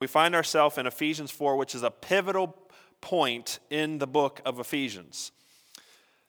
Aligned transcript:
We 0.00 0.06
find 0.06 0.34
ourselves 0.34 0.78
in 0.78 0.86
Ephesians 0.86 1.30
4, 1.30 1.56
which 1.56 1.74
is 1.74 1.82
a 1.82 1.90
pivotal 1.90 2.56
point 3.02 3.58
in 3.68 3.98
the 3.98 4.06
book 4.06 4.40
of 4.46 4.58
Ephesians. 4.58 5.30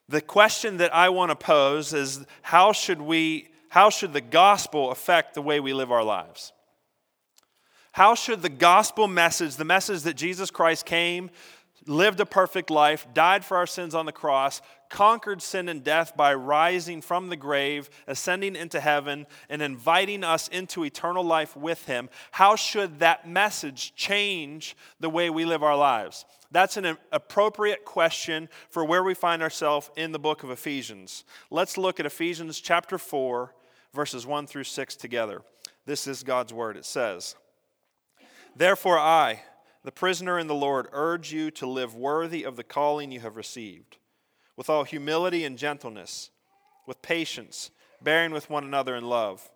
The 0.10 0.20
question 0.22 0.78
that 0.78 0.94
I 0.94 1.08
want 1.08 1.32
to 1.32 1.38
pose 1.38 1.94
is 1.94 2.26
how 2.42 2.74
should 2.74 3.02
we 3.02 3.48
how 3.70 3.90
should 3.90 4.12
the 4.12 4.20
gospel 4.20 4.92
affect 4.92 5.34
the 5.34 5.42
way 5.42 5.62
we 5.62 5.72
live 5.72 5.94
our 5.94 6.04
lives? 6.04 6.52
How 7.94 8.16
should 8.16 8.42
the 8.42 8.50
gospel 8.50 9.08
message, 9.08 9.56
the 9.56 9.64
message 9.64 10.02
that 10.02 10.18
Jesus 10.18 10.52
Christ 10.52 10.86
came, 10.86 11.30
lived 11.88 12.20
a 12.20 12.26
perfect 12.26 12.70
life, 12.70 13.08
died 13.14 13.46
for 13.46 13.56
our 13.56 13.66
sins 13.66 13.96
on 13.96 14.06
the 14.06 14.12
cross, 14.12 14.62
conquered 14.92 15.42
sin 15.42 15.68
and 15.68 15.84
death 15.84 16.16
by 16.16 16.34
rising 16.34 17.02
from 17.02 17.30
the 17.30 17.36
grave, 17.36 17.90
ascending 18.06 18.56
into 18.56 18.80
heaven, 18.80 19.26
and 19.50 19.62
inviting 19.62 20.24
us 20.24 20.48
into 20.50 20.84
eternal 20.84 21.24
life 21.24 21.56
with 21.56 21.86
him, 21.86 22.10
how 22.32 22.56
should 22.56 23.00
that 23.00 23.28
message 23.28 23.96
change 23.96 24.76
the 25.00 25.10
way 25.10 25.30
we 25.30 25.46
live 25.46 25.64
our 25.64 25.78
lives? 25.78 26.26
That's 26.52 26.78
an 26.78 26.98
appropriate 27.12 27.86
question 27.86 28.50
for 28.70 28.84
where 28.84 29.04
we 29.04 29.14
find 29.14 29.42
ourselves 29.42 29.90
in 29.96 30.12
the 30.12 30.20
book 30.20 30.44
of 30.44 30.52
Ephesians. 30.52 31.24
Let's 31.50 31.78
look 31.78 32.00
at 32.00 32.06
Ephesians 32.06 32.60
chapter 32.60 32.98
4, 32.98 33.56
verses 33.94 34.28
1 34.28 34.46
through 34.46 34.66
6 34.66 34.96
together. 34.98 35.42
This 35.86 36.06
is 36.06 36.24
God's 36.24 36.54
word. 36.54 36.76
It 36.76 36.86
says, 36.86 37.36
Therefore, 38.56 39.00
I, 39.00 39.44
the 39.86 39.92
prisoner 39.94 40.38
in 40.38 40.48
the 40.48 40.54
Lord, 40.54 40.88
urge 40.92 41.32
you 41.32 41.50
to 41.52 41.66
live 41.66 41.96
worthy 41.96 42.44
of 42.44 42.58
the 42.58 42.64
calling 42.64 43.12
you 43.14 43.22
have 43.22 43.38
received, 43.38 43.98
with 44.62 44.70
all 44.70 44.84
humility 44.84 45.44
and 45.44 45.58
gentleness, 45.58 46.30
with 46.86 47.02
patience, 47.02 47.72
bearing 48.00 48.32
with 48.32 48.48
one 48.48 48.64
another 48.64 48.96
in 48.96 49.04
love, 49.04 49.50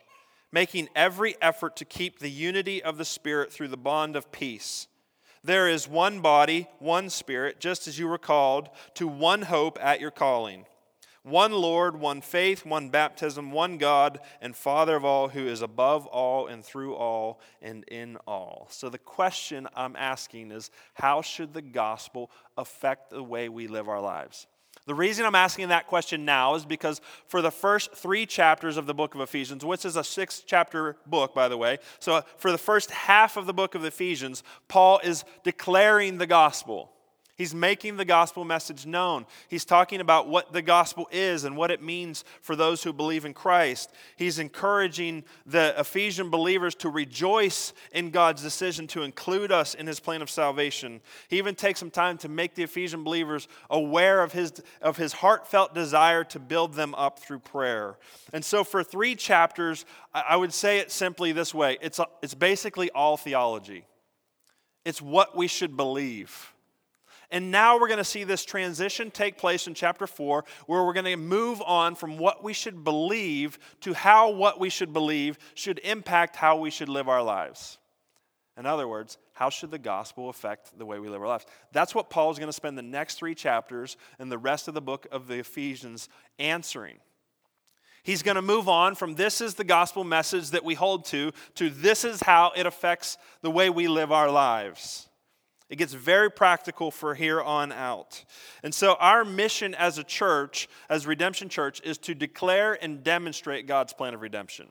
making 0.52 0.90
every 0.96 1.36
effort 1.44 1.76
to 1.76 1.86
keep 1.86 2.18
the 2.18 2.32
unity 2.32 2.82
of 2.82 2.98
the 2.98 3.06
Spirit 3.06 3.54
through 3.54 3.68
the 3.68 3.78
bond 3.78 4.16
of 4.16 4.32
peace. 4.32 4.88
There 5.44 5.70
is 5.70 5.88
one 5.88 6.22
body, 6.22 6.68
one 6.80 7.12
Spirit, 7.12 7.60
just 7.60 7.88
as 7.88 8.00
you 8.00 8.08
were 8.08 8.18
called 8.18 8.70
to 8.96 9.08
one 9.08 9.44
hope 9.44 9.78
at 9.80 10.02
your 10.02 10.10
calling 10.10 10.66
one 11.22 11.52
Lord, 11.52 12.00
one 12.00 12.22
faith, 12.22 12.66
one 12.66 12.90
baptism, 12.90 13.52
one 13.52 13.78
God 13.78 14.20
and 14.42 14.56
Father 14.56 14.96
of 14.96 15.06
all, 15.06 15.30
who 15.30 15.48
is 15.48 15.62
above 15.62 16.08
all 16.08 16.48
and 16.48 16.66
through 16.66 16.96
all 16.96 17.40
and 17.62 17.84
in 17.86 18.18
all. 18.26 18.68
So 18.72 18.90
the 18.90 18.98
question 18.98 19.68
I'm 19.76 19.96
asking 19.96 20.52
is 20.52 20.72
how 20.96 21.22
should 21.22 21.54
the 21.54 21.64
gospel 21.64 22.32
affect 22.58 23.12
the 23.12 23.24
way 23.24 23.50
we 23.50 23.68
live 23.68 23.88
our 23.88 24.02
lives? 24.02 24.48
The 24.86 24.94
reason 24.94 25.26
I'm 25.26 25.36
asking 25.36 25.70
that 25.70 25.88
question 25.88 26.26
now 26.26 26.54
is 26.56 26.64
because 26.64 27.02
for 27.28 27.42
the 27.42 27.50
first 27.50 27.94
three 27.94 28.26
chapters 28.26 28.78
of 28.78 28.86
the 28.86 28.94
book 28.94 29.16
of 29.16 29.22
Ephesians, 29.22 29.66
which 29.66 29.84
is 29.84 29.96
a 29.96 30.04
six 30.04 30.44
chapter 30.46 30.96
book, 31.08 31.34
by 31.34 31.48
the 31.48 31.58
way, 31.58 31.80
so 32.00 32.24
for 32.38 32.52
the 32.52 32.58
first 32.58 32.92
half 32.92 33.36
of 33.36 33.48
the 33.48 33.54
book 33.54 33.74
of 33.74 33.84
Ephesians, 33.84 34.44
Paul 34.68 35.00
is 35.04 35.26
declaring 35.44 36.20
the 36.20 36.28
gospel. 36.28 36.92
He's 37.36 37.54
making 37.54 37.98
the 37.98 38.06
gospel 38.06 38.46
message 38.46 38.86
known. 38.86 39.26
He's 39.50 39.66
talking 39.66 40.00
about 40.00 40.30
what 40.30 40.54
the 40.54 40.62
gospel 40.62 41.10
is 41.12 41.44
and 41.44 41.58
what 41.58 41.70
it 41.70 41.84
means 41.84 42.24
for 42.40 42.56
those 42.56 42.82
who 42.82 42.94
believe 42.94 43.26
in 43.26 43.34
Christ. 43.34 43.92
He's 44.16 44.40
encouraging 44.40 45.26
the 45.46 45.78
Ephesian 45.78 46.30
believers 46.30 46.76
to 46.76 46.90
rejoice 46.90 47.74
in 47.92 48.12
God's 48.12 48.42
decision 48.42 48.88
to 48.88 49.04
include 49.04 49.52
us 49.52 49.74
in 49.74 49.86
his 49.86 50.00
plan 50.00 50.22
of 50.22 50.30
salvation. 50.30 51.02
He 51.28 51.38
even 51.38 51.56
takes 51.56 51.82
some 51.82 51.92
time 51.92 52.18
to 52.20 52.30
make 52.30 52.56
the 52.56 52.64
Ephesian 52.64 53.04
believers 53.04 53.50
aware 53.70 54.24
of 54.24 54.32
his, 54.32 54.54
of 54.82 54.96
his 54.96 55.12
heartfelt 55.12 55.76
desire 55.76 56.24
to 56.26 56.40
build 56.40 56.76
them 56.76 56.96
up 56.96 57.20
through 57.20 57.40
prayer. 57.40 57.98
And 58.32 58.46
so, 58.46 58.64
for 58.64 58.82
three 58.82 59.14
chapters, 59.14 59.86
I 60.14 60.38
would 60.38 60.54
say 60.54 60.80
it 60.80 60.90
simply 60.90 61.34
this 61.34 61.54
way 61.54 61.78
it's, 61.82 62.00
it's 62.22 62.34
basically 62.34 62.90
all 62.92 63.18
theology, 63.18 63.86
it's 64.86 65.02
what 65.02 65.36
we 65.36 65.48
should 65.48 65.76
believe. 65.76 66.55
And 67.32 67.52
now 67.52 67.80
we're 67.80 67.88
going 67.88 67.98
to 67.98 68.04
see 68.04 68.24
this 68.24 68.46
transition 68.46 69.12
take 69.12 69.38
place 69.38 69.68
in 69.68 69.74
chapter 69.74 70.08
4, 70.08 70.44
where 70.68 70.84
we're 70.84 70.94
going 70.94 71.06
to 71.06 71.18
move 71.18 71.62
on 71.66 71.96
from 71.96 72.18
what 72.18 72.44
we 72.44 72.54
should 72.54 72.84
believe 72.84 73.58
to 73.82 73.94
how 73.94 74.32
what 74.32 74.60
we 74.60 74.70
should 74.70 74.94
believe 74.94 75.38
should 75.54 75.80
impact 75.80 76.36
how 76.36 76.58
we 76.58 76.70
should 76.70 76.90
live 76.90 77.10
our 77.10 77.24
lives. 77.24 77.78
In 78.58 78.66
other 78.66 78.88
words, 78.88 79.18
how 79.34 79.50
should 79.50 79.72
the 79.72 79.78
gospel 79.78 80.30
affect 80.30 80.78
the 80.78 80.86
way 80.86 80.98
we 81.00 81.10
live 81.10 81.22
our 81.22 81.28
lives? 81.28 81.46
That's 81.74 81.94
what 81.94 82.10
Paul 82.10 82.32
is 82.32 82.40
going 82.40 82.48
to 82.48 82.54
spend 82.54 82.78
the 82.78 82.84
next 82.84 83.16
three 83.16 83.36
chapters 83.36 83.98
and 84.18 84.32
the 84.32 84.38
rest 84.38 84.68
of 84.68 84.74
the 84.74 84.82
book 84.82 85.08
of 85.12 85.28
the 85.28 85.40
Ephesians 85.40 86.08
answering. 86.40 86.96
He's 88.04 88.22
going 88.22 88.36
to 88.36 88.42
move 88.42 88.70
on 88.70 88.96
from 88.96 89.16
this 89.16 89.42
is 89.42 89.56
the 89.56 89.64
gospel 89.64 90.04
message 90.04 90.52
that 90.52 90.64
we 90.64 90.76
hold 90.76 91.06
to, 91.06 91.32
to 91.56 91.70
this 91.70 92.06
is 92.06 92.22
how 92.22 92.52
it 92.56 92.66
affects 92.66 93.18
the 93.42 93.52
way 93.52 93.70
we 93.70 93.88
live 93.88 94.12
our 94.12 94.30
lives. 94.30 95.10
It 95.70 95.78
gets 95.78 95.94
very 95.94 96.30
practical 96.30 96.92
for 96.92 97.16
here 97.16 97.42
on 97.42 97.72
out. 97.72 98.24
And 98.62 98.74
so, 98.74 98.96
our 99.00 99.26
mission 99.26 99.74
as 99.74 99.98
a 99.98 100.04
church, 100.04 100.70
as 100.90 101.08
Redemption 101.08 101.50
Church, 101.50 101.82
is 101.84 101.98
to 102.00 102.14
declare 102.14 102.78
and 102.84 103.04
demonstrate 103.04 103.66
God's 103.66 103.94
plan 103.94 104.14
of 104.14 104.22
redemption. 104.22 104.68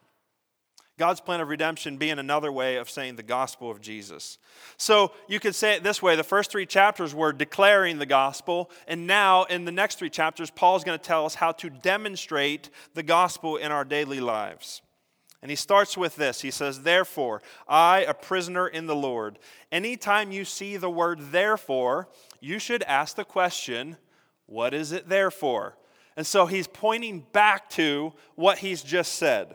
God's 0.97 1.21
plan 1.21 1.41
of 1.41 1.49
redemption 1.49 1.97
being 1.97 2.21
another 2.21 2.53
way 2.53 2.77
of 2.77 2.89
saying 2.89 3.17
the 3.17 3.25
gospel 3.25 3.69
of 3.69 3.81
Jesus. 3.81 4.39
So 4.77 5.11
you 5.27 5.41
could 5.41 5.57
say 5.57 5.75
it 5.75 5.83
this 5.83 6.01
way 6.01 6.15
the 6.15 6.23
first 6.23 6.53
three 6.53 6.67
chapters 6.67 7.13
were 7.13 7.33
declaring 7.33 7.99
the 7.99 8.07
gospel, 8.07 8.71
and 8.87 9.07
now 9.07 9.45
in 9.45 9.65
the 9.65 9.73
next 9.73 9.99
three 9.99 10.11
chapters, 10.11 10.51
Paul's 10.51 10.85
going 10.85 10.99
to 10.99 11.05
tell 11.05 11.27
us 11.27 11.35
how 11.35 11.51
to 11.53 11.71
demonstrate 11.71 12.71
the 12.95 13.03
gospel 13.03 13.57
in 13.57 13.73
our 13.73 13.85
daily 13.85 14.21
lives. 14.21 14.83
And 15.45 15.51
he 15.51 15.57
starts 15.57 15.95
with 15.95 16.17
this. 16.17 16.41
He 16.41 16.51
says, 16.51 16.85
Therefore, 16.85 17.43
I, 17.69 17.99
a 18.09 18.15
prisoner 18.15 18.67
in 18.67 18.87
the 18.87 18.97
Lord. 18.97 19.39
Anytime 19.71 20.33
you 20.33 20.43
see 20.43 20.79
the 20.79 20.89
word 20.89 21.33
therefore, 21.33 22.09
you 22.41 22.59
should 22.59 22.83
ask 22.85 23.15
the 23.15 23.27
question, 23.27 23.99
What 24.47 24.73
is 24.73 24.91
it 24.91 25.11
there 25.11 25.31
for? 25.31 25.77
And 26.17 26.27
so 26.27 26.47
he's 26.47 26.67
pointing 26.67 27.27
back 27.33 27.69
to 27.71 28.15
what 28.37 28.61
he's 28.61 28.83
just 28.83 29.17
said. 29.17 29.55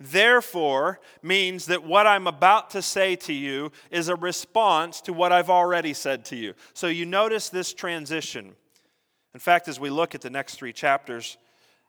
Therefore 0.00 0.98
means 1.22 1.66
that 1.66 1.84
what 1.84 2.08
I'm 2.08 2.26
about 2.26 2.70
to 2.70 2.82
say 2.82 3.14
to 3.14 3.32
you 3.32 3.70
is 3.92 4.08
a 4.08 4.16
response 4.16 5.00
to 5.02 5.12
what 5.12 5.30
I've 5.30 5.50
already 5.50 5.94
said 5.94 6.24
to 6.24 6.36
you. 6.36 6.54
So 6.74 6.88
you 6.88 7.06
notice 7.06 7.50
this 7.50 7.72
transition. 7.72 8.56
In 9.32 9.38
fact, 9.38 9.68
as 9.68 9.78
we 9.78 9.90
look 9.90 10.16
at 10.16 10.22
the 10.22 10.30
next 10.30 10.56
three 10.56 10.72
chapters, 10.72 11.38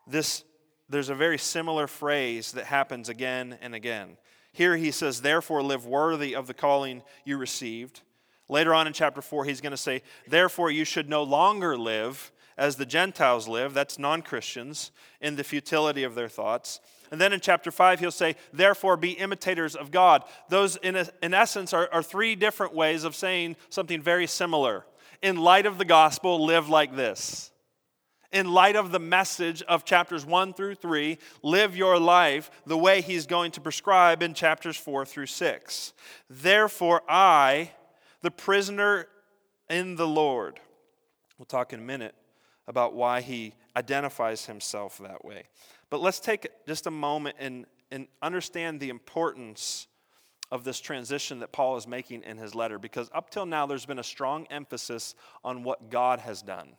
this 0.05 0.43
there's 0.91 1.09
a 1.09 1.15
very 1.15 1.37
similar 1.37 1.87
phrase 1.87 2.51
that 2.51 2.65
happens 2.65 3.09
again 3.09 3.57
and 3.61 3.73
again. 3.73 4.17
Here 4.51 4.75
he 4.75 4.91
says, 4.91 5.21
Therefore, 5.21 5.63
live 5.63 5.85
worthy 5.85 6.35
of 6.35 6.47
the 6.47 6.53
calling 6.53 7.01
you 7.23 7.37
received. 7.37 8.01
Later 8.49 8.73
on 8.73 8.85
in 8.85 8.93
chapter 8.93 9.21
4, 9.21 9.45
he's 9.45 9.61
going 9.61 9.71
to 9.71 9.77
say, 9.77 10.01
Therefore, 10.27 10.69
you 10.69 10.83
should 10.83 11.09
no 11.09 11.23
longer 11.23 11.77
live 11.77 12.31
as 12.57 12.75
the 12.75 12.85
Gentiles 12.85 13.47
live, 13.47 13.73
that's 13.73 13.97
non 13.97 14.21
Christians, 14.21 14.91
in 15.21 15.37
the 15.37 15.43
futility 15.43 16.03
of 16.03 16.15
their 16.15 16.27
thoughts. 16.27 16.81
And 17.09 17.19
then 17.19 17.33
in 17.33 17.39
chapter 17.39 17.71
5, 17.71 17.99
he'll 18.01 18.11
say, 18.11 18.35
Therefore, 18.51 18.97
be 18.97 19.11
imitators 19.11 19.75
of 19.75 19.91
God. 19.91 20.23
Those, 20.49 20.75
in, 20.75 20.97
a, 20.97 21.07
in 21.21 21.33
essence, 21.33 21.73
are, 21.73 21.89
are 21.93 22.03
three 22.03 22.35
different 22.35 22.75
ways 22.75 23.05
of 23.05 23.15
saying 23.15 23.55
something 23.69 24.01
very 24.01 24.27
similar. 24.27 24.85
In 25.21 25.37
light 25.37 25.65
of 25.65 25.77
the 25.77 25.85
gospel, 25.85 26.45
live 26.45 26.67
like 26.67 26.95
this 26.95 27.50
in 28.31 28.51
light 28.51 28.75
of 28.75 28.91
the 28.91 28.99
message 28.99 29.61
of 29.63 29.85
chapters 29.85 30.25
1 30.25 30.53
through 30.53 30.75
3, 30.75 31.17
live 31.43 31.75
your 31.75 31.99
life 31.99 32.49
the 32.65 32.77
way 32.77 33.01
he's 33.01 33.25
going 33.25 33.51
to 33.51 33.61
prescribe 33.61 34.23
in 34.23 34.33
chapters 34.33 34.77
4 34.77 35.05
through 35.05 35.25
6. 35.25 35.93
Therefore, 36.29 37.01
I, 37.09 37.71
the 38.21 38.31
prisoner 38.31 39.07
in 39.69 39.95
the 39.95 40.07
Lord, 40.07 40.59
we'll 41.37 41.45
talk 41.45 41.73
in 41.73 41.79
a 41.79 41.83
minute 41.83 42.15
about 42.67 42.93
why 42.93 43.21
he 43.21 43.53
identifies 43.75 44.45
himself 44.45 44.97
that 44.99 45.25
way. 45.25 45.43
But 45.89 46.01
let's 46.01 46.19
take 46.19 46.47
just 46.67 46.87
a 46.87 46.91
moment 46.91 47.35
and, 47.39 47.65
and 47.91 48.07
understand 48.21 48.79
the 48.79 48.89
importance 48.89 49.87
of 50.51 50.63
this 50.63 50.79
transition 50.79 51.39
that 51.39 51.51
Paul 51.51 51.77
is 51.77 51.87
making 51.87 52.23
in 52.23 52.37
his 52.37 52.53
letter 52.53 52.77
because 52.77 53.09
up 53.13 53.29
till 53.29 53.45
now 53.45 53.65
there's 53.65 53.85
been 53.85 53.99
a 53.99 54.03
strong 54.03 54.45
emphasis 54.47 55.15
on 55.43 55.63
what 55.63 55.89
God 55.89 56.19
has 56.19 56.41
done. 56.41 56.75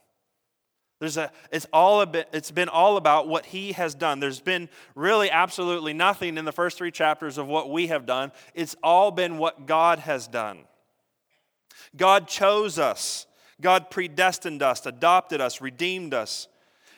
There's 1.03 1.17
a, 1.17 1.33
it's, 1.51 1.67
all 1.73 1.99
a 1.99 2.05
bit, 2.05 2.29
it's 2.31 2.49
been 2.49 2.69
all 2.69 2.95
about 2.95 3.27
what 3.27 3.47
he 3.47 3.73
has 3.73 3.93
done. 3.93 4.21
There's 4.21 4.39
been 4.39 4.69
really 4.95 5.29
absolutely 5.29 5.91
nothing 5.91 6.37
in 6.37 6.45
the 6.45 6.53
first 6.53 6.77
three 6.77 6.91
chapters 6.91 7.37
of 7.37 7.45
what 7.45 7.69
we 7.69 7.87
have 7.87 8.05
done. 8.05 8.31
It's 8.53 8.77
all 8.81 9.11
been 9.11 9.37
what 9.37 9.65
God 9.65 9.99
has 9.99 10.29
done. 10.29 10.59
God 11.97 12.29
chose 12.29 12.79
us, 12.79 13.27
God 13.59 13.89
predestined 13.91 14.63
us, 14.63 14.85
adopted 14.85 15.41
us, 15.41 15.59
redeemed 15.59 16.13
us, 16.13 16.47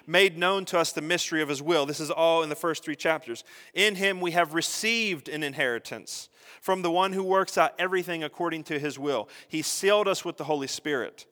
made 0.05 0.37
known 0.37 0.65
to 0.65 0.77
us 0.77 0.91
the 0.91 1.01
mystery 1.01 1.41
of 1.41 1.49
his 1.49 1.63
will. 1.63 1.87
This 1.87 1.99
is 1.99 2.11
all 2.11 2.43
in 2.43 2.49
the 2.49 2.55
first 2.55 2.83
three 2.83 2.95
chapters. 2.95 3.43
In 3.73 3.95
him 3.95 4.21
we 4.21 4.33
have 4.33 4.53
received 4.53 5.27
an 5.29 5.41
inheritance 5.41 6.29
from 6.61 6.83
the 6.83 6.91
one 6.91 7.13
who 7.13 7.23
works 7.23 7.57
out 7.57 7.73
everything 7.79 8.23
according 8.23 8.65
to 8.65 8.77
his 8.77 8.99
will. 8.99 9.27
He 9.47 9.63
sealed 9.63 10.07
us 10.07 10.23
with 10.23 10.37
the 10.37 10.43
Holy 10.43 10.67
Spirit 10.67 11.25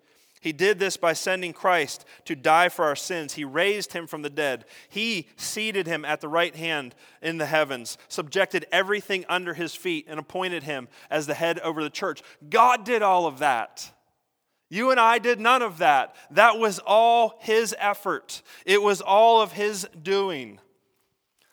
He 0.44 0.52
did 0.52 0.78
this 0.78 0.98
by 0.98 1.14
sending 1.14 1.54
Christ 1.54 2.04
to 2.26 2.36
die 2.36 2.68
for 2.68 2.84
our 2.84 2.98
sins. 2.98 3.36
He 3.36 3.46
raised 3.46 3.94
him 3.94 4.08
from 4.08 4.24
the 4.24 4.30
dead. 4.30 4.66
He 4.90 5.30
seated 5.38 5.88
him 5.88 6.04
at 6.04 6.20
the 6.20 6.28
right 6.28 6.54
hand 6.54 6.96
in 7.22 7.38
the 7.38 7.46
heavens, 7.46 7.98
subjected 8.10 8.66
everything 8.70 9.24
under 9.30 9.54
his 9.54 9.74
feet, 9.74 10.06
and 10.10 10.20
appointed 10.20 10.64
him 10.64 10.90
as 11.10 11.28
the 11.28 11.34
head 11.34 11.60
over 11.60 11.82
the 11.82 11.90
church. 11.90 12.22
God 12.50 12.84
did 12.84 13.02
all 13.02 13.26
of 13.26 13.40
that. 13.40 13.90
You 14.70 14.92
and 14.92 15.00
I 15.00 15.18
did 15.18 15.40
none 15.40 15.62
of 15.62 15.78
that. 15.78 16.14
That 16.30 16.60
was 16.60 16.78
all 16.86 17.38
his 17.40 17.74
effort, 17.80 18.42
it 18.66 18.84
was 18.84 19.00
all 19.00 19.42
of 19.42 19.54
his 19.54 19.88
doing. 20.02 20.60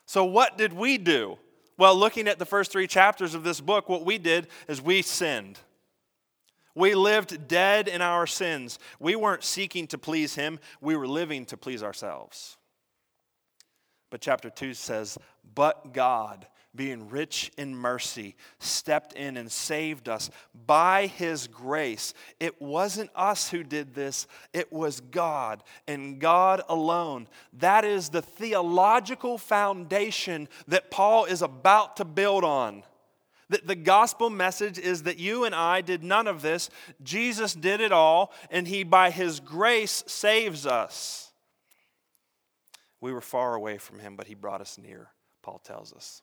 So, 0.05 0.25
what 0.25 0.59
did 0.59 0.73
we 0.73 0.99
do? 0.99 1.39
Well, 1.79 1.95
looking 1.95 2.27
at 2.27 2.41
the 2.41 2.45
first 2.45 2.73
three 2.73 2.89
chapters 2.89 3.37
of 3.37 3.45
this 3.45 3.61
book, 3.61 3.89
what 3.89 4.05
we 4.05 4.19
did 4.19 4.49
is 4.67 4.83
we 4.83 5.01
sinned. 5.01 5.61
We 6.75 6.94
lived 6.94 7.49
dead 7.49 7.88
in 7.88 8.02
our 8.02 8.26
sins. 8.26 8.78
We 8.99 9.17
weren't 9.17 9.44
seeking 9.44 9.87
to 9.88 9.99
please 9.99 10.34
Him, 10.34 10.58
we 10.81 10.96
were 10.96 11.08
living 11.08 11.44
to 11.46 11.56
please 11.56 11.82
ourselves. 11.82 12.56
But 14.11 14.20
chapter 14.20 14.50
2 14.50 14.75
says, 14.75 15.19
But 15.55 15.93
God, 15.94 16.46
being 16.75 17.08
rich 17.08 17.50
in 17.56 17.75
mercy, 17.75 18.37
stepped 18.58 19.12
in 19.14 19.37
and 19.37 19.50
saved 19.50 20.08
us 20.08 20.31
by 20.67 21.06
His 21.06 21.46
grace. 21.46 22.12
It 22.38 22.61
wasn't 22.61 23.11
us 23.14 23.50
who 23.50 23.62
did 23.62 23.94
this, 23.94 24.26
it 24.52 24.72
was 24.72 25.00
God 25.00 25.62
and 25.87 26.20
God 26.20 26.62
alone. 26.69 27.28
That 27.55 27.84
is 27.84 28.08
the 28.08 28.22
theological 28.22 29.38
foundation 29.38 30.49
that 30.69 30.90
Paul 30.90 31.25
is 31.25 31.43
about 31.43 31.96
to 31.96 32.05
build 32.05 32.44
on. 32.44 32.82
The, 33.50 33.61
the 33.64 33.75
gospel 33.75 34.31
message 34.31 34.79
is 34.79 35.02
that 35.02 35.19
you 35.19 35.44
and 35.44 35.55
I 35.55 35.81
did 35.81 36.05
none 36.05 36.29
of 36.29 36.41
this. 36.41 36.70
Jesus 37.02 37.52
did 37.52 37.81
it 37.81 37.91
all, 37.91 38.32
and 38.49 38.67
he, 38.67 38.85
by 38.85 39.11
his 39.11 39.41
grace, 39.41 40.05
saves 40.06 40.67
us. 40.67 41.32
We 43.00 43.12
were 43.12 43.20
far 43.20 43.56
away 43.56 43.79
from 43.79 43.99
him, 43.99 44.14
but 44.14 44.29
he 44.29 44.35
brought 44.35 44.61
us 44.61 44.79
near, 44.79 45.08
Paul 45.43 45.58
tells 45.58 45.93
us. 45.93 46.23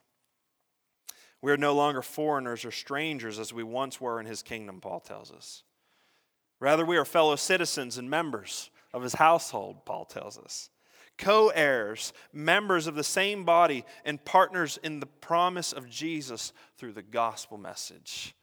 We 1.42 1.52
are 1.52 1.58
no 1.58 1.74
longer 1.74 2.00
foreigners 2.00 2.64
or 2.64 2.70
strangers 2.70 3.38
as 3.38 3.52
we 3.52 3.62
once 3.62 4.00
were 4.00 4.18
in 4.18 4.26
his 4.26 4.42
kingdom, 4.42 4.80
Paul 4.80 5.00
tells 5.00 5.30
us. 5.30 5.64
Rather, 6.60 6.84
we 6.84 6.96
are 6.96 7.04
fellow 7.04 7.36
citizens 7.36 7.98
and 7.98 8.08
members 8.08 8.70
of 8.94 9.02
his 9.02 9.14
household, 9.14 9.84
Paul 9.84 10.06
tells 10.06 10.38
us 10.38 10.70
co 11.18 11.48
heirs, 11.48 12.12
members 12.32 12.86
of 12.86 12.94
the 12.94 13.04
same 13.04 13.44
body, 13.44 13.84
and 14.04 14.24
partners 14.24 14.78
in 14.82 15.00
the 15.00 15.06
promise 15.06 15.72
of 15.72 15.88
Jesus 15.88 16.52
through 16.76 16.92
the 16.92 17.02
gospel 17.02 17.58
message. 17.58 18.34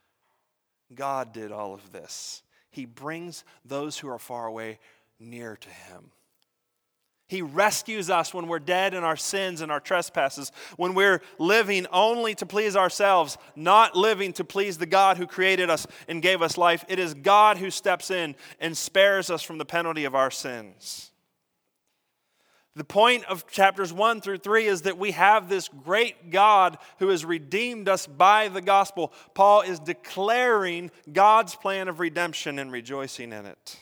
God 0.94 1.34
did 1.34 1.52
all 1.52 1.74
of 1.74 1.92
this. 1.92 2.44
He 2.70 2.86
brings 2.86 3.44
those 3.64 3.98
who 3.98 4.10
are 4.10 4.20
far 4.20 4.46
away 4.46 4.80
near 5.20 5.56
to 5.56 5.70
Him. 5.70 6.12
He 7.28 7.42
rescues 7.42 8.12
us 8.12 8.36
when 8.36 8.48
we're 8.48 8.60
dead 8.60 8.94
in 8.94 9.04
our 9.04 9.18
sins 9.18 9.62
and 9.62 9.72
our 9.72 9.80
trespasses, 9.80 10.52
when 10.78 10.94
we're 10.94 11.22
living 11.40 11.88
only 11.92 12.36
to 12.36 12.46
please 12.46 12.76
ourselves, 12.76 13.40
not 13.56 13.96
living 13.96 14.32
to 14.34 14.44
please 14.44 14.78
the 14.78 14.86
God 14.86 15.18
who 15.18 15.26
created 15.26 15.72
us 15.72 15.88
and 16.08 16.22
gave 16.22 16.44
us 16.44 16.56
life. 16.56 16.86
It 16.88 17.00
is 17.00 17.16
God 17.16 17.58
who 17.58 17.72
steps 17.72 18.12
in 18.12 18.36
and 18.60 18.78
spares 18.78 19.32
us 19.32 19.42
from 19.42 19.58
the 19.58 19.66
penalty 19.66 20.06
of 20.06 20.14
our 20.14 20.30
sins. 20.30 21.12
The 22.76 22.84
point 22.84 23.24
of 23.26 23.48
chapters 23.48 23.94
1 23.94 24.20
through 24.20 24.40
3 24.40 24.66
is 24.66 24.82
that 24.82 24.98
we 24.98 25.12
have 25.12 25.48
this 25.48 25.70
great 25.70 26.30
God 26.30 26.78
who 27.00 27.08
has 27.08 27.24
redeemed 27.24 27.88
us 27.88 28.06
by 28.06 28.50
the 28.50 28.62
gospel. 28.62 29.14
Paul 29.34 29.62
is 29.62 29.80
declaring 29.80 30.92
God's 31.12 31.56
plan 31.56 31.88
of 31.88 32.02
redemption 32.02 32.60
and 32.60 32.72
rejoicing 32.72 33.32
in 33.32 33.46
it. 33.46 33.80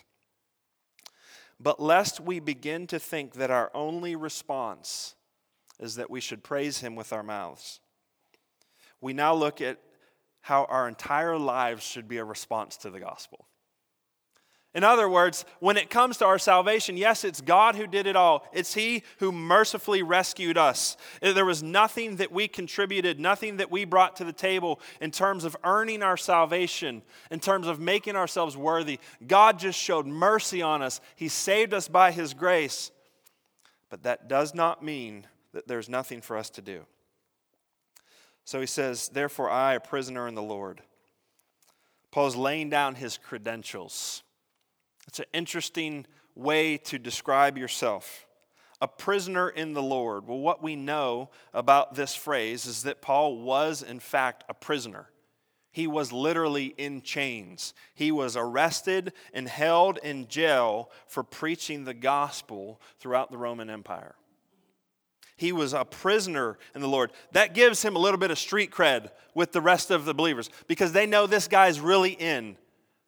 But 1.59 1.81
lest 1.81 2.19
we 2.19 2.39
begin 2.39 2.85
to 2.87 2.99
think 2.99 3.33
that 3.33 3.49
our 3.49 3.71
only 3.73 4.15
response 4.15 5.15
is 5.79 5.95
that 5.95 6.11
we 6.11 6.21
should 6.21 6.43
praise 6.43 6.79
him 6.79 6.95
with 6.95 7.11
our 7.11 7.23
mouths, 7.23 7.79
we 9.01 9.11
now 9.11 9.33
look 9.33 9.59
at 9.59 9.79
how 10.41 10.65
our 10.65 10.87
entire 10.87 11.37
lives 11.37 11.83
should 11.83 12.07
be 12.07 12.17
a 12.17 12.23
response 12.23 12.77
to 12.77 12.89
the 12.89 12.99
gospel. 12.99 13.47
In 14.75 14.83
other 14.83 15.07
words, 15.07 15.45
when 15.59 15.77
it 15.77 15.91
comes 15.91 16.17
to 16.17 16.25
our 16.25 16.39
salvation, 16.39 16.97
yes, 16.97 17.23
it's 17.23 17.41
God 17.41 17.75
who 17.75 17.85
did 17.85 18.07
it 18.07 18.15
all. 18.15 18.47
It's 18.51 18.73
He 18.73 19.03
who 19.19 19.31
mercifully 19.31 20.01
rescued 20.01 20.57
us. 20.57 20.97
There 21.21 21.45
was 21.45 21.61
nothing 21.61 22.15
that 22.15 22.31
we 22.31 22.47
contributed, 22.47 23.19
nothing 23.19 23.57
that 23.57 23.69
we 23.69 23.85
brought 23.85 24.15
to 24.15 24.23
the 24.23 24.33
table 24.33 24.79
in 24.99 25.11
terms 25.11 25.43
of 25.43 25.55
earning 25.63 26.01
our 26.01 26.17
salvation, 26.17 27.03
in 27.29 27.39
terms 27.39 27.67
of 27.67 27.79
making 27.79 28.15
ourselves 28.15 28.57
worthy. 28.57 28.99
God 29.27 29.59
just 29.59 29.79
showed 29.79 30.07
mercy 30.07 30.61
on 30.63 30.81
us. 30.81 31.01
He 31.15 31.27
saved 31.27 31.73
us 31.73 31.87
by 31.87 32.11
His 32.11 32.33
grace. 32.33 32.91
But 33.91 34.03
that 34.03 34.27
does 34.27 34.55
not 34.55 34.83
mean 34.83 35.27
that 35.53 35.67
there's 35.67 35.87
nothing 35.87 36.21
for 36.21 36.35
us 36.35 36.49
to 36.49 36.63
do. 36.63 36.87
So 38.43 38.59
he 38.59 38.65
says, 38.65 39.09
Therefore, 39.09 39.49
I, 39.49 39.75
a 39.75 39.79
prisoner 39.79 40.27
in 40.27 40.35
the 40.35 40.41
Lord. 40.41 40.81
Paul's 42.11 42.35
laying 42.35 42.69
down 42.69 42.95
his 42.95 43.17
credentials. 43.17 44.23
It's 45.07 45.19
an 45.19 45.25
interesting 45.33 46.05
way 46.35 46.77
to 46.77 46.97
describe 46.97 47.57
yourself. 47.57 48.25
A 48.81 48.87
prisoner 48.87 49.49
in 49.49 49.73
the 49.73 49.83
Lord. 49.83 50.27
Well, 50.27 50.39
what 50.39 50.61
we 50.61 50.75
know 50.75 51.29
about 51.53 51.95
this 51.95 52.15
phrase 52.15 52.65
is 52.65 52.83
that 52.83 53.01
Paul 53.01 53.37
was, 53.37 53.81
in 53.81 53.99
fact, 53.99 54.43
a 54.49 54.53
prisoner. 54.53 55.09
He 55.71 55.87
was 55.87 56.11
literally 56.11 56.73
in 56.77 57.01
chains. 57.01 57.73
He 57.95 58.11
was 58.11 58.37
arrested 58.37 59.13
and 59.33 59.47
held 59.47 59.97
in 60.03 60.27
jail 60.27 60.91
for 61.07 61.23
preaching 61.23 61.83
the 61.83 61.95
gospel 61.95 62.79
throughout 62.99 63.31
the 63.31 63.37
Roman 63.37 63.69
Empire. 63.69 64.15
He 65.35 65.51
was 65.51 65.73
a 65.73 65.83
prisoner 65.83 66.59
in 66.75 66.81
the 66.81 66.87
Lord. 66.87 67.11
That 67.31 67.55
gives 67.55 67.81
him 67.83 67.95
a 67.95 67.99
little 67.99 68.19
bit 68.19 68.31
of 68.31 68.37
street 68.37 68.69
cred 68.69 69.09
with 69.33 69.51
the 69.51 69.61
rest 69.61 69.89
of 69.89 70.05
the 70.05 70.13
believers 70.13 70.49
because 70.67 70.91
they 70.91 71.07
know 71.07 71.25
this 71.25 71.47
guy's 71.47 71.79
really 71.79 72.11
in. 72.11 72.55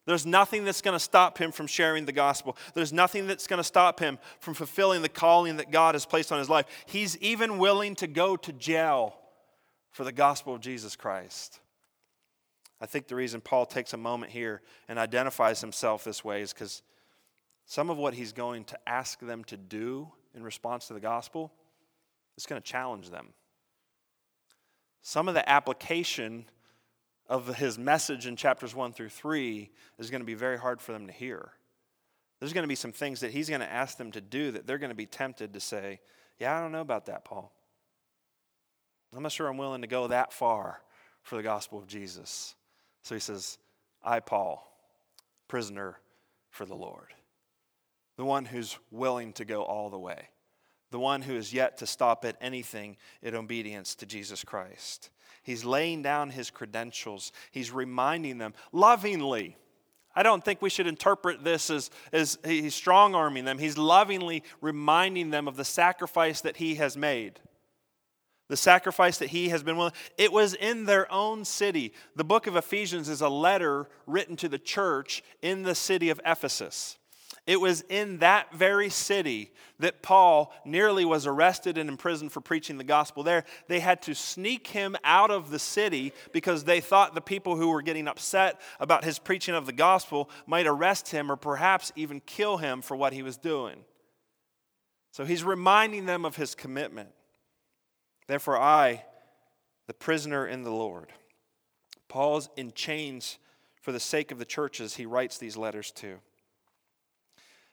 There's 0.05 0.25
nothing 0.25 0.65
that's 0.65 0.81
going 0.81 0.93
to 0.93 0.99
stop 0.99 1.37
him 1.37 1.51
from 1.51 1.65
sharing 1.65 2.05
the 2.05 2.11
gospel. 2.11 2.55
There's 2.75 2.93
nothing 2.93 3.25
that's 3.27 3.47
going 3.47 3.57
to 3.57 3.63
stop 3.63 3.99
him 3.99 4.19
from 4.39 4.53
fulfilling 4.53 5.01
the 5.01 5.09
calling 5.09 5.57
that 5.57 5.71
God 5.71 5.95
has 5.95 6.05
placed 6.05 6.31
on 6.31 6.37
his 6.37 6.49
life. 6.49 6.65
He's 6.85 7.17
even 7.17 7.57
willing 7.57 7.95
to 7.95 8.07
go 8.07 8.37
to 8.37 8.53
jail 8.53 9.15
for 9.91 10.03
the 10.03 10.11
gospel 10.11 10.53
of 10.53 10.61
Jesus 10.61 10.95
Christ. 10.95 11.59
I 12.79 12.85
think 12.85 13.07
the 13.07 13.15
reason 13.15 13.41
Paul 13.41 13.65
takes 13.65 13.93
a 13.93 13.97
moment 13.97 14.31
here 14.31 14.61
and 14.87 14.99
identifies 14.99 15.61
himself 15.61 16.03
this 16.03 16.23
way 16.23 16.41
is 16.41 16.53
because 16.53 16.83
some 17.65 17.89
of 17.89 17.97
what 17.97 18.13
he's 18.13 18.31
going 18.31 18.65
to 18.65 18.77
ask 18.87 19.19
them 19.19 19.43
to 19.45 19.57
do 19.57 20.11
in 20.35 20.43
response 20.43 20.87
to 20.87 20.93
the 20.93 20.99
gospel 20.99 21.51
is 22.37 22.45
going 22.45 22.61
to 22.61 22.67
challenge 22.67 23.09
them. 23.09 23.29
Some 25.01 25.27
of 25.27 25.33
the 25.33 25.47
application 25.49 26.45
of 27.27 27.55
his 27.55 27.77
message 27.77 28.27
in 28.27 28.35
chapters 28.35 28.75
1 28.75 28.93
through 28.93 29.09
3 29.09 29.69
is 29.97 30.09
going 30.09 30.21
to 30.21 30.25
be 30.25 30.35
very 30.35 30.57
hard 30.57 30.81
for 30.81 30.91
them 30.91 31.07
to 31.07 31.13
hear. 31.13 31.51
There's 32.39 32.53
going 32.53 32.63
to 32.63 32.69
be 32.69 32.75
some 32.75 32.91
things 32.91 33.21
that 33.21 33.31
he's 33.31 33.49
going 33.49 33.61
to 33.61 33.71
ask 33.71 33.97
them 33.97 34.11
to 34.11 34.21
do 34.21 34.51
that 34.51 34.67
they're 34.67 34.77
going 34.77 34.89
to 34.89 34.95
be 34.95 35.05
tempted 35.05 35.53
to 35.53 35.59
say, 35.59 35.99
Yeah, 36.39 36.55
I 36.55 36.61
don't 36.61 36.71
know 36.71 36.81
about 36.81 37.07
that, 37.07 37.25
Paul. 37.25 37.51
I'm 39.15 39.23
not 39.23 39.31
sure 39.31 39.47
I'm 39.47 39.57
willing 39.57 39.81
to 39.81 39.87
go 39.87 40.07
that 40.07 40.33
far 40.33 40.81
for 41.23 41.37
the 41.37 41.43
gospel 41.43 41.79
of 41.79 41.87
Jesus. 41.87 42.55
So 43.03 43.15
he 43.15 43.21
says, 43.21 43.57
I, 44.03 44.19
Paul, 44.19 44.69
prisoner 45.47 45.99
for 46.49 46.65
the 46.65 46.75
Lord, 46.75 47.13
the 48.17 48.25
one 48.25 48.45
who's 48.45 48.77
willing 48.91 49.33
to 49.33 49.45
go 49.45 49.63
all 49.63 49.89
the 49.89 49.99
way, 49.99 50.29
the 50.91 50.99
one 50.99 51.21
who 51.21 51.35
is 51.35 51.53
yet 51.53 51.77
to 51.77 51.87
stop 51.87 52.25
at 52.25 52.37
anything 52.39 52.97
in 53.21 53.35
obedience 53.35 53.95
to 53.95 54.05
Jesus 54.05 54.43
Christ. 54.43 55.09
He's 55.43 55.65
laying 55.65 56.01
down 56.01 56.31
his 56.31 56.49
credentials, 56.49 57.31
he's 57.51 57.71
reminding 57.71 58.37
them 58.37 58.53
lovingly. 58.71 59.57
I 60.15 60.23
don't 60.23 60.43
think 60.43 60.61
we 60.61 60.69
should 60.69 60.87
interpret 60.87 61.43
this 61.43 61.69
as, 61.69 61.91
as 62.13 62.39
he's 62.45 62.73
strong 62.73 63.15
arming 63.15 63.43
them. 63.43 63.57
He's 63.57 63.77
lovingly 63.77 64.43
reminding 64.61 65.29
them 65.29 65.47
of 65.47 65.57
the 65.57 65.65
sacrifice 65.65 66.39
that 66.41 66.57
he 66.57 66.75
has 66.75 66.95
made. 66.95 67.41
The 68.47 68.55
sacrifice 68.55 69.17
that 69.17 69.29
he 69.29 69.49
has 69.49 69.61
been 69.61 69.75
willing. 69.75 69.91
It 70.17 70.31
was 70.31 70.53
in 70.53 70.85
their 70.85 71.11
own 71.11 71.43
city. 71.43 71.93
The 72.15 72.23
book 72.23 72.47
of 72.47 72.55
Ephesians 72.55 73.09
is 73.09 73.21
a 73.21 73.27
letter 73.27 73.89
written 74.07 74.37
to 74.37 74.47
the 74.47 74.59
church 74.59 75.21
in 75.41 75.63
the 75.63 75.75
city 75.75 76.09
of 76.09 76.21
Ephesus. 76.25 76.97
It 77.47 77.61
was 77.61 77.81
in 77.89 78.19
that 78.19 78.55
very 78.55 78.89
city 78.89 79.51
that 79.79 80.01
Paul 80.01 80.51
nearly 80.65 81.05
was 81.05 81.27
arrested 81.27 81.77
and 81.77 81.89
imprisoned 81.89 82.31
for 82.31 82.41
preaching 82.41 82.79
the 82.79 82.83
gospel 82.83 83.21
there. 83.21 83.43
They 83.67 83.81
had 83.81 84.01
to 84.03 84.15
sneak 84.15 84.67
him 84.67 84.95
out 85.03 85.29
of 85.29 85.51
the 85.51 85.59
city 85.59 86.11
because 86.31 86.63
they 86.63 86.81
thought 86.81 87.13
the 87.13 87.21
people 87.21 87.55
who 87.55 87.69
were 87.69 87.83
getting 87.83 88.07
upset 88.07 88.59
about 88.79 89.03
his 89.03 89.19
preaching 89.19 89.53
of 89.53 89.67
the 89.67 89.73
gospel 89.73 90.29
might 90.47 90.65
arrest 90.65 91.09
him 91.09 91.31
or 91.31 91.35
perhaps 91.35 91.91
even 91.95 92.19
kill 92.21 92.57
him 92.57 92.81
for 92.81 92.97
what 92.97 93.13
he 93.13 93.21
was 93.21 93.37
doing. 93.37 93.85
So 95.11 95.23
he's 95.23 95.43
reminding 95.43 96.07
them 96.07 96.25
of 96.25 96.37
his 96.37 96.55
commitment. 96.55 97.09
Therefore, 98.27 98.57
I, 98.57 99.05
the 99.85 99.93
prisoner 99.93 100.47
in 100.47 100.63
the 100.63 100.71
Lord, 100.71 101.11
Paul's 102.07 102.49
in 102.57 102.71
chains 102.71 103.37
for 103.81 103.91
the 103.91 103.99
sake 103.99 104.31
of 104.31 104.39
the 104.39 104.45
churches 104.45 104.95
he 104.95 105.05
writes 105.05 105.37
these 105.37 105.55
letters 105.55 105.91
to. 105.91 106.17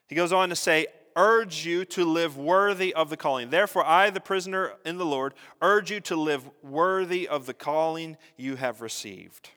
He 0.07 0.15
goes 0.15 0.33
on 0.33 0.49
to 0.49 0.55
say, 0.55 0.87
urge 1.15 1.65
you 1.65 1.85
to 1.85 2.05
live 2.05 2.37
worthy 2.37 2.93
of 2.93 3.09
the 3.09 3.17
calling. 3.17 3.49
Therefore, 3.49 3.85
I, 3.85 4.09
the 4.09 4.19
prisoner 4.19 4.73
in 4.85 4.97
the 4.97 5.05
Lord, 5.05 5.33
urge 5.61 5.91
you 5.91 5.99
to 6.01 6.15
live 6.15 6.49
worthy 6.61 7.27
of 7.27 7.45
the 7.45 7.53
calling 7.53 8.17
you 8.37 8.55
have 8.55 8.81
received. 8.81 9.49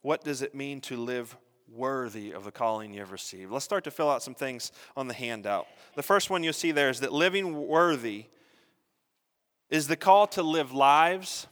What 0.00 0.24
does 0.24 0.42
it 0.42 0.54
mean 0.54 0.80
to 0.82 0.96
live 0.96 1.36
worthy 1.68 2.32
of 2.32 2.44
the 2.44 2.52
calling 2.52 2.92
you 2.92 3.00
have 3.00 3.12
received? 3.12 3.52
Let's 3.52 3.64
start 3.64 3.84
to 3.84 3.90
fill 3.90 4.10
out 4.10 4.22
some 4.22 4.34
things 4.34 4.72
on 4.96 5.08
the 5.08 5.14
handout. 5.14 5.66
The 5.94 6.02
first 6.02 6.28
one 6.28 6.42
you'll 6.42 6.52
see 6.52 6.72
there 6.72 6.90
is 6.90 7.00
that 7.00 7.12
living 7.12 7.66
worthy 7.66 8.26
is 9.70 9.86
the 9.88 9.96
call 9.96 10.26
to 10.28 10.42
live 10.42 10.72
lives 10.72 11.46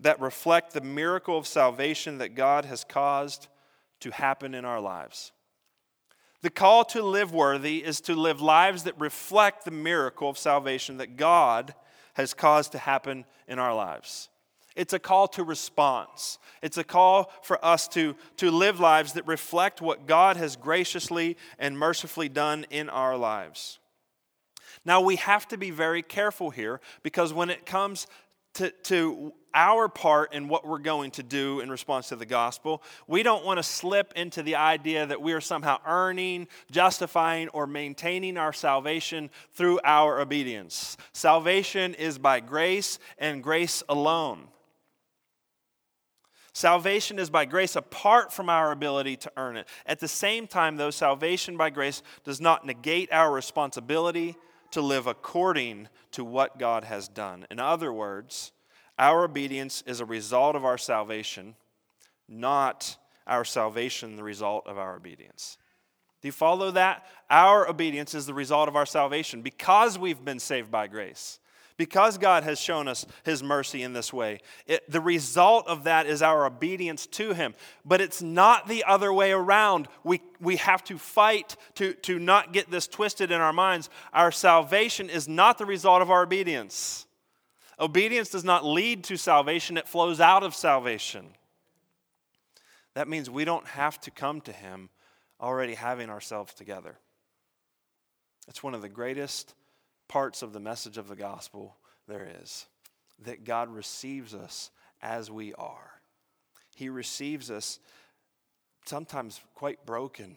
that 0.00 0.20
reflect 0.20 0.72
the 0.72 0.80
miracle 0.80 1.38
of 1.38 1.46
salvation 1.46 2.18
that 2.18 2.34
God 2.34 2.64
has 2.64 2.84
caused 2.84 3.48
to 4.00 4.10
happen 4.10 4.54
in 4.54 4.64
our 4.64 4.80
lives. 4.80 5.32
The 6.42 6.50
call 6.50 6.84
to 6.86 7.02
live 7.02 7.32
worthy 7.32 7.84
is 7.84 8.00
to 8.02 8.14
live 8.14 8.40
lives 8.40 8.82
that 8.82 9.00
reflect 9.00 9.64
the 9.64 9.70
miracle 9.70 10.28
of 10.28 10.36
salvation 10.36 10.96
that 10.96 11.16
God 11.16 11.74
has 12.14 12.34
caused 12.34 12.72
to 12.72 12.78
happen 12.78 13.24
in 13.46 13.58
our 13.58 13.74
lives. 13.74 14.28
It's 14.74 14.92
a 14.92 14.98
call 14.98 15.28
to 15.28 15.44
response. 15.44 16.38
It's 16.62 16.78
a 16.78 16.84
call 16.84 17.30
for 17.42 17.62
us 17.64 17.86
to, 17.88 18.16
to 18.38 18.50
live 18.50 18.80
lives 18.80 19.12
that 19.12 19.26
reflect 19.26 19.80
what 19.80 20.06
God 20.06 20.36
has 20.36 20.56
graciously 20.56 21.36
and 21.58 21.78
mercifully 21.78 22.28
done 22.28 22.66
in 22.70 22.88
our 22.88 23.16
lives. 23.16 23.78
Now, 24.84 25.00
we 25.00 25.16
have 25.16 25.46
to 25.48 25.58
be 25.58 25.70
very 25.70 26.02
careful 26.02 26.50
here 26.50 26.80
because 27.02 27.32
when 27.32 27.50
it 27.50 27.66
comes 27.66 28.06
to, 28.54 28.70
to 28.84 29.32
our 29.54 29.88
part 29.88 30.32
in 30.32 30.48
what 30.48 30.66
we're 30.66 30.78
going 30.78 31.10
to 31.12 31.22
do 31.22 31.60
in 31.60 31.70
response 31.70 32.08
to 32.08 32.16
the 32.16 32.26
gospel. 32.26 32.82
We 33.06 33.22
don't 33.22 33.44
want 33.44 33.58
to 33.58 33.62
slip 33.62 34.12
into 34.16 34.42
the 34.42 34.56
idea 34.56 35.06
that 35.06 35.22
we 35.22 35.32
are 35.32 35.40
somehow 35.40 35.78
earning, 35.86 36.48
justifying, 36.70 37.48
or 37.48 37.66
maintaining 37.66 38.36
our 38.36 38.52
salvation 38.52 39.30
through 39.52 39.80
our 39.84 40.20
obedience. 40.20 40.96
Salvation 41.12 41.94
is 41.94 42.18
by 42.18 42.40
grace 42.40 42.98
and 43.18 43.42
grace 43.42 43.82
alone. 43.88 44.48
Salvation 46.54 47.18
is 47.18 47.30
by 47.30 47.46
grace 47.46 47.76
apart 47.76 48.30
from 48.32 48.50
our 48.50 48.72
ability 48.72 49.16
to 49.16 49.32
earn 49.38 49.56
it. 49.56 49.66
At 49.86 50.00
the 50.00 50.08
same 50.08 50.46
time, 50.46 50.76
though, 50.76 50.90
salvation 50.90 51.56
by 51.56 51.70
grace 51.70 52.02
does 52.24 52.42
not 52.42 52.66
negate 52.66 53.10
our 53.10 53.32
responsibility 53.32 54.36
to 54.72 54.82
live 54.82 55.06
according 55.06 55.88
to 56.12 56.24
what 56.24 56.58
God 56.58 56.84
has 56.84 57.08
done. 57.08 57.46
In 57.50 57.58
other 57.58 57.92
words, 57.92 58.52
our 58.98 59.24
obedience 59.24 59.82
is 59.86 60.00
a 60.00 60.04
result 60.04 60.56
of 60.56 60.64
our 60.64 60.78
salvation, 60.78 61.54
not 62.28 62.96
our 63.26 63.44
salvation 63.44 64.16
the 64.16 64.22
result 64.22 64.66
of 64.66 64.78
our 64.78 64.96
obedience. 64.96 65.58
Do 66.20 66.28
you 66.28 66.32
follow 66.32 66.70
that? 66.72 67.06
Our 67.28 67.68
obedience 67.68 68.14
is 68.14 68.26
the 68.26 68.34
result 68.34 68.68
of 68.68 68.76
our 68.76 68.86
salvation 68.86 69.42
because 69.42 69.98
we've 69.98 70.24
been 70.24 70.38
saved 70.38 70.70
by 70.70 70.86
grace. 70.86 71.40
Because 71.76 72.18
God 72.18 72.44
has 72.44 72.60
shown 72.60 72.86
us 72.86 73.06
His 73.24 73.42
mercy 73.42 73.82
in 73.82 73.92
this 73.92 74.12
way, 74.12 74.40
it, 74.66 74.88
the 74.88 75.00
result 75.00 75.66
of 75.66 75.84
that 75.84 76.06
is 76.06 76.22
our 76.22 76.46
obedience 76.46 77.06
to 77.08 77.32
Him. 77.32 77.54
But 77.84 78.00
it's 78.00 78.22
not 78.22 78.68
the 78.68 78.84
other 78.84 79.12
way 79.12 79.32
around. 79.32 79.88
We, 80.04 80.20
we 80.38 80.56
have 80.56 80.84
to 80.84 80.98
fight 80.98 81.56
to, 81.76 81.94
to 81.94 82.18
not 82.18 82.52
get 82.52 82.70
this 82.70 82.86
twisted 82.86 83.32
in 83.32 83.40
our 83.40 83.52
minds. 83.52 83.90
Our 84.12 84.30
salvation 84.30 85.10
is 85.10 85.26
not 85.26 85.58
the 85.58 85.66
result 85.66 86.02
of 86.02 86.10
our 86.10 86.22
obedience. 86.22 87.06
Obedience 87.78 88.28
does 88.28 88.44
not 88.44 88.64
lead 88.64 89.04
to 89.04 89.16
salvation, 89.16 89.76
it 89.76 89.88
flows 89.88 90.20
out 90.20 90.42
of 90.42 90.54
salvation. 90.54 91.26
That 92.94 93.08
means 93.08 93.30
we 93.30 93.44
don't 93.44 93.66
have 93.68 94.00
to 94.02 94.10
come 94.10 94.40
to 94.42 94.52
Him 94.52 94.90
already 95.40 95.74
having 95.74 96.10
ourselves 96.10 96.54
together. 96.54 96.98
It's 98.48 98.62
one 98.62 98.74
of 98.74 98.82
the 98.82 98.88
greatest 98.88 99.54
parts 100.08 100.42
of 100.42 100.52
the 100.52 100.60
message 100.60 100.98
of 100.98 101.08
the 101.08 101.16
gospel 101.16 101.76
there 102.06 102.28
is 102.42 102.66
that 103.20 103.44
God 103.44 103.72
receives 103.72 104.34
us 104.34 104.70
as 105.00 105.30
we 105.30 105.54
are. 105.54 105.92
He 106.74 106.88
receives 106.88 107.50
us 107.50 107.78
sometimes 108.84 109.40
quite 109.54 109.86
broken, 109.86 110.36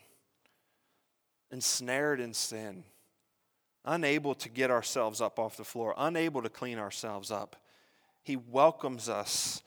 ensnared 1.51 2.19
in 2.19 2.33
sin 2.33 2.83
unable 3.85 4.35
to 4.35 4.49
get 4.49 4.71
ourselves 4.71 5.21
up 5.21 5.39
off 5.39 5.57
the 5.57 5.63
floor, 5.63 5.93
unable 5.97 6.41
to 6.41 6.49
clean 6.49 6.77
ourselves 6.77 7.31
up. 7.31 7.55
He 8.23 8.35
welcomes 8.35 9.07
us 9.07 9.61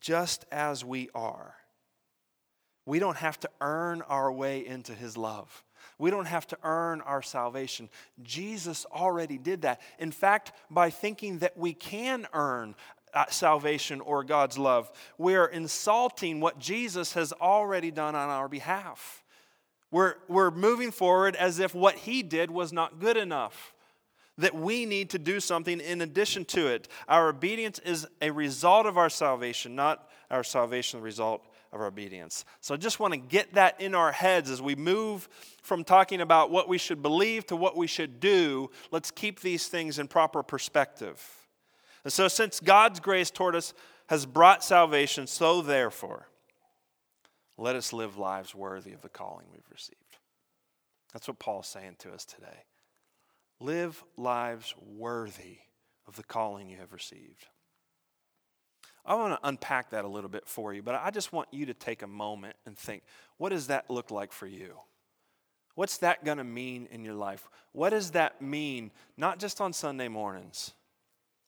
just 0.00 0.44
as 0.52 0.84
we 0.84 1.10
are. 1.14 1.54
We 2.86 2.98
don't 2.98 3.16
have 3.18 3.38
to 3.40 3.50
earn 3.60 4.02
our 4.02 4.32
way 4.32 4.64
into 4.64 4.94
His 4.94 5.16
love. 5.16 5.64
We 5.98 6.10
don't 6.10 6.26
have 6.26 6.46
to 6.48 6.58
earn 6.62 7.00
our 7.00 7.22
salvation. 7.22 7.88
Jesus 8.22 8.86
already 8.86 9.36
did 9.36 9.62
that. 9.62 9.80
In 9.98 10.12
fact, 10.12 10.52
by 10.70 10.90
thinking 10.90 11.38
that 11.40 11.56
we 11.56 11.74
can 11.74 12.26
earn 12.32 12.76
uh, 13.12 13.24
salvation 13.30 14.00
or 14.00 14.22
God's 14.22 14.56
love, 14.56 14.90
we 15.18 15.34
are 15.34 15.48
insulting 15.48 16.40
what 16.40 16.58
Jesus 16.58 17.14
has 17.14 17.32
already 17.32 17.90
done 17.90 18.14
on 18.14 18.30
our 18.30 18.48
behalf. 18.48 19.24
We're, 19.90 20.14
we're 20.28 20.50
moving 20.50 20.90
forward 20.90 21.34
as 21.36 21.58
if 21.58 21.74
what 21.74 21.94
he 21.94 22.22
did 22.22 22.50
was 22.50 22.72
not 22.72 22.98
good 22.98 23.16
enough, 23.16 23.74
that 24.36 24.54
we 24.54 24.84
need 24.84 25.10
to 25.10 25.18
do 25.18 25.40
something 25.40 25.80
in 25.80 26.00
addition 26.00 26.44
to 26.46 26.68
it. 26.68 26.88
Our 27.08 27.28
obedience 27.30 27.78
is 27.80 28.06
a 28.20 28.30
result 28.30 28.86
of 28.86 28.98
our 28.98 29.08
salvation, 29.08 29.74
not 29.74 30.08
our 30.30 30.44
salvation, 30.44 31.00
the 31.00 31.04
result 31.04 31.46
of 31.72 31.80
our 31.80 31.86
obedience. 31.86 32.44
So 32.60 32.74
I 32.74 32.76
just 32.76 33.00
want 33.00 33.14
to 33.14 33.18
get 33.18 33.54
that 33.54 33.80
in 33.80 33.94
our 33.94 34.12
heads 34.12 34.50
as 34.50 34.60
we 34.60 34.74
move 34.74 35.28
from 35.62 35.84
talking 35.84 36.20
about 36.20 36.50
what 36.50 36.68
we 36.68 36.78
should 36.78 37.02
believe 37.02 37.46
to 37.46 37.56
what 37.56 37.76
we 37.76 37.86
should 37.86 38.20
do. 38.20 38.70
Let's 38.90 39.10
keep 39.10 39.40
these 39.40 39.68
things 39.68 39.98
in 39.98 40.06
proper 40.06 40.42
perspective. 40.42 41.22
And 42.04 42.12
so, 42.12 42.28
since 42.28 42.60
God's 42.60 43.00
grace 43.00 43.30
toward 43.30 43.56
us 43.56 43.74
has 44.06 44.24
brought 44.24 44.62
salvation, 44.62 45.26
so 45.26 45.60
therefore, 45.60 46.27
let 47.58 47.76
us 47.76 47.92
live 47.92 48.16
lives 48.16 48.54
worthy 48.54 48.92
of 48.92 49.02
the 49.02 49.08
calling 49.08 49.46
we've 49.52 49.70
received. 49.70 49.98
That's 51.12 51.26
what 51.26 51.40
Paul's 51.40 51.66
saying 51.66 51.96
to 52.00 52.12
us 52.12 52.24
today. 52.24 52.64
Live 53.60 54.02
lives 54.16 54.74
worthy 54.80 55.58
of 56.06 56.16
the 56.16 56.22
calling 56.22 56.70
you 56.70 56.76
have 56.76 56.92
received. 56.92 57.46
I 59.04 59.14
want 59.14 59.40
to 59.40 59.48
unpack 59.48 59.90
that 59.90 60.04
a 60.04 60.08
little 60.08 60.30
bit 60.30 60.46
for 60.46 60.72
you, 60.72 60.82
but 60.82 60.94
I 61.02 61.10
just 61.10 61.32
want 61.32 61.48
you 61.50 61.66
to 61.66 61.74
take 61.74 62.02
a 62.02 62.06
moment 62.06 62.56
and 62.64 62.76
think 62.76 63.02
what 63.38 63.48
does 63.48 63.66
that 63.66 63.90
look 63.90 64.10
like 64.10 64.32
for 64.32 64.46
you? 64.46 64.74
What's 65.74 65.98
that 65.98 66.24
going 66.24 66.38
to 66.38 66.44
mean 66.44 66.88
in 66.90 67.04
your 67.04 67.14
life? 67.14 67.48
What 67.72 67.90
does 67.90 68.12
that 68.12 68.42
mean, 68.42 68.90
not 69.16 69.38
just 69.38 69.60
on 69.60 69.72
Sunday 69.72 70.08
mornings, 70.08 70.72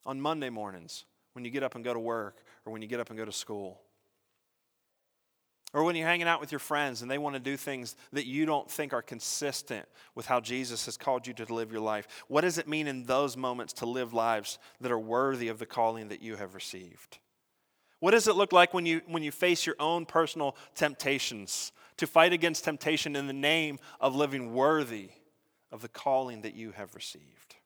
on 0.07 0.21
Monday 0.21 0.51
mornings, 0.51 1.05
when 1.35 1.45
you 1.45 1.51
get 1.51 1.63
up 1.63 1.75
and 1.75 1.85
go 1.85 1.93
to 1.93 2.01
work 2.01 2.43
or 2.65 2.73
when 2.73 2.81
you 2.81 2.89
get 2.89 3.01
up 3.01 3.11
and 3.11 3.19
go 3.19 3.25
to 3.25 3.33
school? 3.33 3.81
Or 5.73 5.85
when 5.85 5.95
you're 5.95 6.07
hanging 6.07 6.27
out 6.27 6.41
with 6.41 6.51
your 6.51 6.59
friends 6.59 7.01
and 7.01 7.11
they 7.11 7.19
want 7.19 7.37
to 7.37 7.41
do 7.41 7.57
things 7.57 7.95
that 8.13 8.27
you 8.27 8.45
don't 8.45 8.69
think 8.69 8.93
are 8.93 9.03
consistent 9.03 9.87
with 10.17 10.27
how 10.27 10.41
Jesus 10.41 10.85
has 10.87 10.97
called 10.97 11.29
you 11.29 11.35
to 11.35 11.55
live 11.55 11.71
your 11.71 11.81
life. 11.81 12.09
What 12.27 12.41
does 12.41 12.59
it 12.59 12.67
mean 12.67 12.89
in 12.89 13.05
those 13.05 13.37
moments 13.37 13.73
to 13.75 13.87
live 13.87 14.13
lives 14.13 14.59
that 14.81 14.91
are 14.91 14.99
worthy 14.99 15.47
of 15.49 15.61
the 15.61 15.67
calling 15.67 16.09
that 16.09 16.23
you 16.23 16.35
have 16.37 16.55
received? 16.55 17.19
What 18.01 18.13
does 18.13 18.27
it 18.27 18.35
look 18.35 18.53
like 18.53 18.75
when 18.75 18.85
you, 18.85 19.03
when 19.07 19.23
you 19.23 19.31
face 19.31 19.65
your 19.65 19.77
own 19.79 20.07
personal 20.07 20.57
temptations 20.75 21.71
to 21.99 22.07
fight 22.07 22.33
against 22.33 22.65
temptation 22.65 23.15
in 23.15 23.29
the 23.29 23.33
name 23.33 23.79
of 24.01 24.17
living 24.17 24.55
worthy 24.55 25.11
of 25.71 25.83
the 25.83 25.89
calling 25.89 26.41
that 26.43 26.55
you 26.55 26.73
have 26.73 26.95
received? 26.97 27.57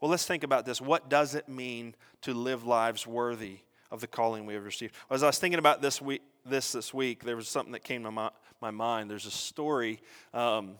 Well, 0.00 0.10
let's 0.10 0.26
think 0.26 0.42
about 0.42 0.66
this. 0.66 0.80
What 0.80 1.08
does 1.08 1.34
it 1.34 1.48
mean 1.48 1.94
to 2.22 2.34
live 2.34 2.66
lives 2.66 3.06
worthy 3.06 3.60
of 3.90 4.00
the 4.00 4.08
calling 4.08 4.44
we 4.44 4.54
have 4.54 4.64
received? 4.64 4.94
As 5.08 5.22
I 5.22 5.28
was 5.28 5.38
thinking 5.38 5.60
about 5.60 5.80
this 5.80 6.02
week, 6.02 6.22
this 6.44 6.72
this 6.72 6.92
week, 6.92 7.24
there 7.24 7.36
was 7.36 7.48
something 7.48 7.72
that 7.72 7.84
came 7.84 8.02
to 8.04 8.10
my, 8.10 8.30
my 8.60 8.70
mind. 8.70 9.10
There's 9.10 9.26
a 9.26 9.30
story. 9.30 10.00
Um, 10.34 10.76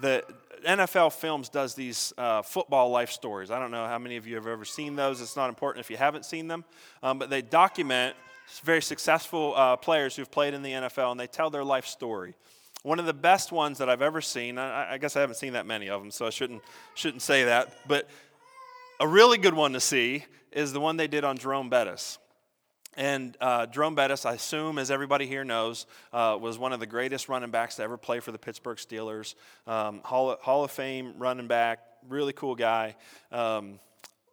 the 0.00 0.24
NFL 0.66 1.12
Films 1.12 1.48
does 1.48 1.74
these 1.74 2.12
uh, 2.18 2.42
football 2.42 2.90
life 2.90 3.10
stories. 3.10 3.50
I 3.50 3.58
don't 3.58 3.70
know 3.70 3.86
how 3.86 3.98
many 3.98 4.16
of 4.16 4.26
you 4.26 4.34
have 4.36 4.46
ever 4.46 4.64
seen 4.64 4.96
those. 4.96 5.20
It's 5.20 5.36
not 5.36 5.48
important 5.48 5.84
if 5.84 5.90
you 5.90 5.96
haven't 5.96 6.24
seen 6.24 6.48
them, 6.48 6.64
um, 7.02 7.18
but 7.18 7.30
they 7.30 7.42
document 7.42 8.16
very 8.62 8.82
successful 8.82 9.54
uh, 9.56 9.76
players 9.76 10.16
who've 10.16 10.30
played 10.30 10.54
in 10.54 10.62
the 10.62 10.72
NFL 10.72 11.10
and 11.10 11.20
they 11.20 11.26
tell 11.26 11.50
their 11.50 11.64
life 11.64 11.86
story. 11.86 12.34
One 12.82 12.98
of 12.98 13.06
the 13.06 13.14
best 13.14 13.52
ones 13.52 13.78
that 13.78 13.88
I've 13.88 14.02
ever 14.02 14.20
seen. 14.20 14.58
I, 14.58 14.94
I 14.94 14.98
guess 14.98 15.16
I 15.16 15.20
haven't 15.20 15.36
seen 15.36 15.54
that 15.54 15.64
many 15.64 15.88
of 15.88 16.02
them, 16.02 16.10
so 16.10 16.26
I 16.26 16.30
shouldn't 16.30 16.62
shouldn't 16.94 17.22
say 17.22 17.44
that. 17.44 17.74
But 17.88 18.08
a 19.00 19.08
really 19.08 19.38
good 19.38 19.54
one 19.54 19.72
to 19.72 19.80
see 19.80 20.26
is 20.52 20.72
the 20.72 20.80
one 20.80 20.98
they 20.98 21.06
did 21.06 21.24
on 21.24 21.38
Jerome 21.38 21.70
Bettis. 21.70 22.18
And 22.96 23.36
uh, 23.40 23.66
Jerome 23.66 23.94
Bettis, 23.94 24.24
I 24.24 24.34
assume, 24.34 24.78
as 24.78 24.90
everybody 24.90 25.26
here 25.26 25.44
knows, 25.44 25.86
uh, 26.12 26.38
was 26.40 26.58
one 26.58 26.72
of 26.72 26.80
the 26.80 26.86
greatest 26.86 27.28
running 27.28 27.50
backs 27.50 27.76
to 27.76 27.82
ever 27.82 27.96
play 27.96 28.20
for 28.20 28.32
the 28.32 28.38
Pittsburgh 28.38 28.78
Steelers. 28.78 29.34
Um, 29.66 30.00
Hall, 30.04 30.30
of, 30.30 30.40
Hall, 30.40 30.64
of, 30.64 30.70
Fame 30.70 31.14
running 31.18 31.48
back, 31.48 31.80
really 32.08 32.32
cool 32.32 32.54
guy. 32.54 32.94
Um, 33.32 33.80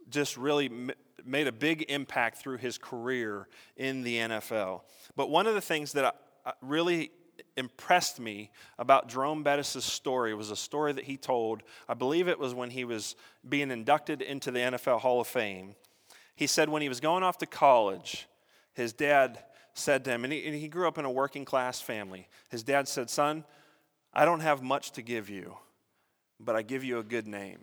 just 0.09 0.37
really 0.37 0.67
m- 0.67 0.91
made 1.25 1.47
a 1.47 1.51
big 1.51 1.85
impact 1.89 2.37
through 2.37 2.57
his 2.57 2.77
career 2.77 3.47
in 3.77 4.03
the 4.03 4.17
NFL. 4.17 4.81
But 5.15 5.29
one 5.29 5.47
of 5.47 5.55
the 5.55 5.61
things 5.61 5.93
that 5.93 6.15
I, 6.45 6.53
really 6.61 7.11
impressed 7.57 8.19
me 8.19 8.51
about 8.77 9.09
Jerome 9.09 9.43
Bettis' 9.43 9.83
story 9.83 10.33
was 10.33 10.51
a 10.51 10.55
story 10.55 10.93
that 10.93 11.05
he 11.05 11.17
told. 11.17 11.63
I 11.89 11.93
believe 11.93 12.27
it 12.27 12.39
was 12.39 12.53
when 12.53 12.69
he 12.69 12.85
was 12.85 13.15
being 13.47 13.71
inducted 13.71 14.21
into 14.21 14.51
the 14.51 14.59
NFL 14.59 14.99
Hall 14.99 15.21
of 15.21 15.27
Fame. 15.27 15.75
He 16.35 16.47
said 16.47 16.69
when 16.69 16.81
he 16.81 16.89
was 16.89 16.99
going 16.99 17.23
off 17.23 17.37
to 17.39 17.45
college, 17.45 18.27
his 18.73 18.93
dad 18.93 19.39
said 19.73 20.03
to 20.05 20.11
him, 20.11 20.23
and 20.23 20.33
he, 20.33 20.45
and 20.45 20.55
he 20.55 20.67
grew 20.67 20.87
up 20.87 20.97
in 20.97 21.05
a 21.05 21.11
working 21.11 21.45
class 21.45 21.81
family. 21.81 22.27
His 22.49 22.63
dad 22.63 22.87
said, 22.87 23.09
Son, 23.09 23.43
I 24.13 24.25
don't 24.25 24.41
have 24.41 24.61
much 24.61 24.91
to 24.91 25.01
give 25.01 25.29
you, 25.29 25.57
but 26.39 26.55
I 26.55 26.61
give 26.61 26.83
you 26.83 26.99
a 26.99 27.03
good 27.03 27.27
name. 27.27 27.59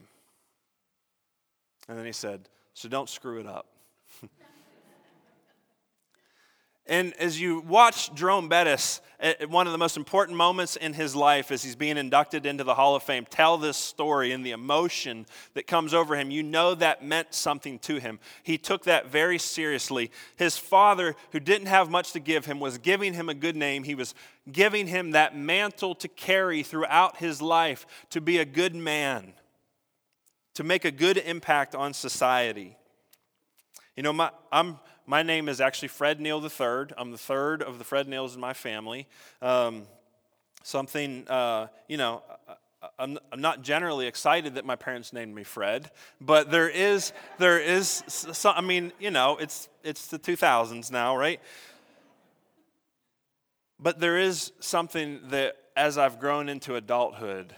And 1.89 1.99
then 1.99 2.07
he 2.07 2.13
said, 2.13 2.49
So 2.75 2.89
don't 2.89 3.09
screw 3.09 3.41
it 3.41 3.47
up. 3.47 3.67
And 6.89 7.13
as 7.21 7.39
you 7.39 7.61
watch 7.61 8.15
Jerome 8.15 8.49
Bettis, 8.49 9.03
at 9.21 9.51
one 9.51 9.67
of 9.67 9.73
the 9.73 9.79
most 9.79 9.97
important 9.97 10.39
moments 10.39 10.77
in 10.77 10.95
his 10.95 11.15
life 11.15 11.51
as 11.51 11.63
he's 11.63 11.75
being 11.77 11.99
inducted 11.99 12.47
into 12.47 12.65
the 12.65 12.75
Hall 12.75 12.95
of 12.95 13.03
Fame, 13.03 13.27
tell 13.29 13.59
this 13.59 13.77
story 13.77 14.33
and 14.33 14.47
the 14.47 14.53
emotion 14.53 15.27
that 15.55 15.67
comes 15.67 15.93
over 15.93 16.17
him, 16.17 16.31
you 16.31 16.43
know 16.43 16.75
that 16.77 17.05
meant 17.05 17.35
something 17.35 17.79
to 17.81 17.97
him. 17.97 18.21
He 18.43 18.57
took 18.57 18.85
that 18.85 19.11
very 19.11 19.39
seriously. 19.39 20.11
His 20.37 20.57
father, 20.57 21.17
who 21.33 21.41
didn't 21.41 21.67
have 21.67 21.91
much 21.91 22.13
to 22.13 22.21
give 22.21 22.47
him, 22.47 22.61
was 22.61 22.79
giving 22.79 23.13
him 23.13 23.29
a 23.29 23.35
good 23.35 23.57
name. 23.57 23.83
He 23.83 23.97
was 23.97 24.15
giving 24.51 24.87
him 24.87 25.11
that 25.11 25.37
mantle 25.37 25.95
to 25.97 26.09
carry 26.09 26.63
throughout 26.63 27.19
his 27.19 27.43
life 27.43 27.87
to 28.11 28.21
be 28.21 28.39
a 28.39 28.45
good 28.45 28.75
man, 28.75 29.35
to 30.55 30.65
make 30.65 30.85
a 30.85 30.93
good 30.93 31.19
impact 31.19 31.75
on 31.75 31.93
society. 31.93 32.77
You 33.97 34.05
know, 34.05 34.13
my, 34.13 34.31
I'm 34.53 34.79
my 35.09 35.23
name 35.23 35.49
is 35.49 35.59
actually 35.59 35.89
Fred 35.89 36.21
Neal 36.21 36.45
III. 36.45 36.95
I'm 36.99 37.11
the 37.11 37.19
third 37.19 37.63
of 37.63 37.79
the 37.79 37.85
Fred 37.85 38.07
Neals 38.07 38.35
in 38.35 38.41
my 38.41 38.53
family. 38.53 39.09
Um, 39.41 39.85
something, 40.63 41.27
uh, 41.29 41.69
you 41.89 41.97
know, 41.97 42.23
I'm, 42.99 43.19
I'm 43.33 43.41
not 43.41 43.63
generally 43.63 44.07
excited 44.07 44.57
that 44.57 44.67
my 44.67 44.77
parents 44.77 45.15
named 45.15 45.35
me 45.35 45.45
Fred, 45.45 45.91
but 46.21 46.51
there 46.51 46.69
is, 46.69 47.15
there 47.39 47.59
is, 47.59 48.05
some, 48.07 48.53
I 48.55 48.61
mean, 48.61 48.93
you 49.01 49.11
know, 49.11 49.39
it's, 49.39 49.71
it's 49.83 50.09
the 50.09 50.19
2000s 50.19 50.93
now, 50.93 51.17
right? 51.17 51.41
But 53.81 54.01
there 54.01 54.19
is 54.19 54.53
something 54.61 55.21
that, 55.31 55.57
as 55.75 55.97
I've 55.97 56.21
grown 56.21 56.51
into 56.51 56.75
adulthood, 56.75 57.55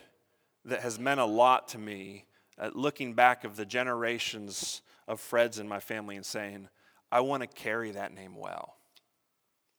that 0.66 0.82
has 0.82 1.00
meant 1.00 1.18
a 1.18 1.24
lot 1.24 1.66
to 1.68 1.78
me, 1.78 2.26
uh, 2.58 2.70
looking 2.74 3.14
back 3.14 3.42
of 3.42 3.56
the 3.56 3.66
generations 3.66 4.82
of 5.08 5.20
Freds 5.20 5.58
in 5.58 5.66
my 5.66 5.80
family 5.80 6.14
and 6.14 6.24
saying, 6.24 6.68
I 7.12 7.20
want 7.20 7.42
to 7.42 7.46
carry 7.46 7.90
that 7.92 8.14
name 8.14 8.36
well. 8.36 8.76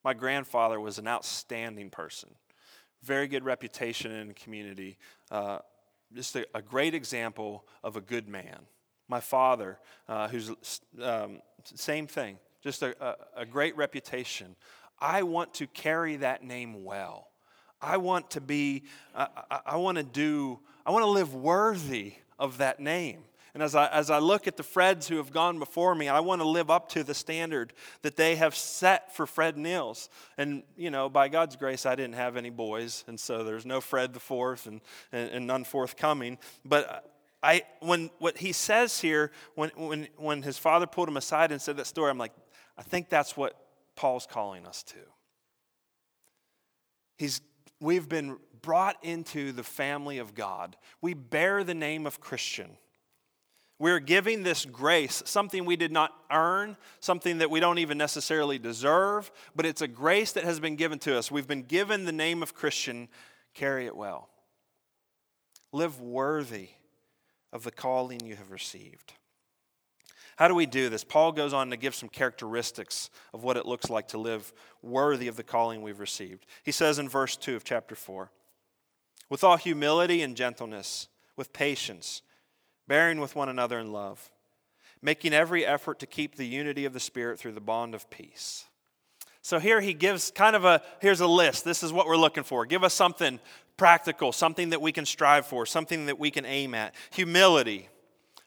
My 0.03 0.13
grandfather 0.13 0.79
was 0.79 0.97
an 0.97 1.07
outstanding 1.07 1.89
person, 1.89 2.29
very 3.03 3.27
good 3.27 3.43
reputation 3.43 4.11
in 4.11 4.29
the 4.29 4.33
community, 4.33 4.97
uh, 5.29 5.59
just 6.13 6.35
a, 6.35 6.45
a, 6.53 6.61
great 6.61 6.93
example 6.93 7.65
of 7.83 7.95
a 7.95 8.01
good 8.01 8.27
man. 8.27 8.59
My 9.07 9.19
father, 9.19 9.79
uh, 10.09 10.27
who's 10.27 10.51
um, 11.01 11.41
same 11.63 12.07
thing, 12.07 12.37
just 12.61 12.81
a, 12.81 12.95
a, 13.03 13.41
a 13.41 13.45
great 13.45 13.75
reputation. 13.77 14.55
I 14.99 15.23
want 15.23 15.53
to 15.55 15.67
carry 15.67 16.17
that 16.17 16.43
name 16.43 16.83
well. 16.83 17.29
I 17.81 17.97
want 17.97 18.31
to 18.31 18.41
be, 18.41 18.83
I, 19.15 19.27
I 19.65 19.75
want 19.77 19.97
to 19.97 20.03
do, 20.03 20.59
I 20.85 20.91
want 20.91 21.03
to 21.03 21.09
live 21.09 21.33
worthy 21.33 22.13
of 22.37 22.59
that 22.59 22.79
name. 22.79 23.23
And 23.53 23.61
as 23.61 23.75
I, 23.75 23.87
as 23.87 24.09
I 24.09 24.19
look 24.19 24.47
at 24.47 24.55
the 24.55 24.63
Freds 24.63 25.07
who 25.07 25.17
have 25.17 25.31
gone 25.31 25.59
before 25.59 25.93
me, 25.93 26.07
I 26.07 26.21
want 26.21 26.41
to 26.41 26.47
live 26.47 26.69
up 26.69 26.89
to 26.89 27.03
the 27.03 27.13
standard 27.13 27.73
that 28.01 28.15
they 28.15 28.35
have 28.35 28.55
set 28.55 29.15
for 29.15 29.25
Fred 29.25 29.57
Neals. 29.57 30.07
And, 30.37 30.63
you 30.77 30.89
know, 30.89 31.09
by 31.09 31.27
God's 31.27 31.55
grace, 31.57 31.85
I 31.85 31.95
didn't 31.95 32.15
have 32.15 32.37
any 32.37 32.49
boys, 32.49 33.03
and 33.07 33.19
so 33.19 33.43
there's 33.43 33.65
no 33.65 33.81
Fred 33.81 34.13
the 34.13 34.19
fourth 34.19 34.67
and, 34.67 34.79
and, 35.11 35.29
and 35.31 35.47
none 35.47 35.65
forthcoming. 35.65 36.37
But 36.63 37.11
I, 37.43 37.63
when 37.79 38.09
what 38.19 38.37
he 38.37 38.51
says 38.51 39.01
here, 39.01 39.31
when, 39.55 39.71
when, 39.75 40.07
when 40.17 40.43
his 40.43 40.57
father 40.57 40.87
pulled 40.87 41.09
him 41.09 41.17
aside 41.17 41.51
and 41.51 41.61
said 41.61 41.77
that 41.77 41.87
story, 41.87 42.09
I'm 42.09 42.17
like, 42.17 42.33
I 42.77 42.83
think 42.83 43.09
that's 43.09 43.35
what 43.35 43.55
Paul's 43.95 44.27
calling 44.27 44.65
us 44.65 44.83
to. 44.83 44.97
He's, 47.17 47.41
we've 47.79 48.07
been 48.07 48.37
brought 48.61 49.03
into 49.03 49.51
the 49.51 49.63
family 49.63 50.19
of 50.19 50.35
God. 50.35 50.77
We 51.01 51.13
bear 51.13 51.63
the 51.63 51.73
name 51.73 52.05
of 52.05 52.19
Christian. 52.19 52.77
We're 53.81 53.99
giving 53.99 54.43
this 54.43 54.63
grace, 54.63 55.23
something 55.25 55.65
we 55.65 55.75
did 55.75 55.91
not 55.91 56.13
earn, 56.29 56.77
something 56.99 57.39
that 57.39 57.49
we 57.49 57.59
don't 57.59 57.79
even 57.79 57.97
necessarily 57.97 58.59
deserve, 58.59 59.31
but 59.55 59.65
it's 59.65 59.81
a 59.81 59.87
grace 59.87 60.33
that 60.33 60.43
has 60.43 60.59
been 60.59 60.75
given 60.75 60.99
to 60.99 61.17
us. 61.17 61.31
We've 61.31 61.47
been 61.47 61.63
given 61.63 62.05
the 62.05 62.11
name 62.11 62.43
of 62.43 62.53
Christian. 62.53 63.07
Carry 63.55 63.87
it 63.87 63.95
well. 63.95 64.29
Live 65.71 65.99
worthy 65.99 66.69
of 67.51 67.63
the 67.63 67.71
calling 67.71 68.19
you 68.23 68.35
have 68.35 68.51
received. 68.51 69.13
How 70.35 70.47
do 70.47 70.53
we 70.53 70.67
do 70.67 70.89
this? 70.89 71.03
Paul 71.03 71.31
goes 71.31 71.51
on 71.51 71.71
to 71.71 71.75
give 71.75 71.95
some 71.95 72.07
characteristics 72.07 73.09
of 73.33 73.43
what 73.43 73.57
it 73.57 73.65
looks 73.65 73.89
like 73.89 74.09
to 74.09 74.19
live 74.19 74.53
worthy 74.83 75.27
of 75.27 75.37
the 75.37 75.43
calling 75.43 75.81
we've 75.81 75.99
received. 75.99 76.45
He 76.61 76.71
says 76.71 76.99
in 76.99 77.09
verse 77.09 77.35
2 77.35 77.55
of 77.55 77.63
chapter 77.63 77.95
4 77.95 78.29
with 79.27 79.43
all 79.43 79.57
humility 79.57 80.21
and 80.21 80.37
gentleness, 80.37 81.07
with 81.35 81.51
patience 81.51 82.21
bearing 82.91 83.21
with 83.21 83.37
one 83.37 83.47
another 83.47 83.79
in 83.79 83.93
love, 83.93 84.29
making 85.01 85.31
every 85.31 85.65
effort 85.65 85.97
to 85.97 86.05
keep 86.05 86.35
the 86.35 86.45
unity 86.45 86.83
of 86.83 86.91
the 86.91 86.99
Spirit 86.99 87.39
through 87.39 87.53
the 87.53 87.61
bond 87.61 87.95
of 87.95 88.09
peace. 88.09 88.65
So 89.41 89.59
here 89.59 89.79
he 89.79 89.93
gives 89.93 90.29
kind 90.29 90.57
of 90.57 90.65
a 90.65 90.81
here's 90.99 91.21
a 91.21 91.25
list. 91.25 91.63
This 91.63 91.83
is 91.83 91.93
what 91.93 92.05
we're 92.05 92.17
looking 92.17 92.43
for. 92.43 92.65
Give 92.65 92.83
us 92.83 92.93
something 92.93 93.39
practical, 93.77 94.33
something 94.33 94.71
that 94.71 94.81
we 94.81 94.91
can 94.91 95.05
strive 95.05 95.45
for, 95.45 95.65
something 95.65 96.07
that 96.07 96.19
we 96.19 96.31
can 96.31 96.45
aim 96.45 96.73
at. 96.73 96.93
Humility. 97.11 97.87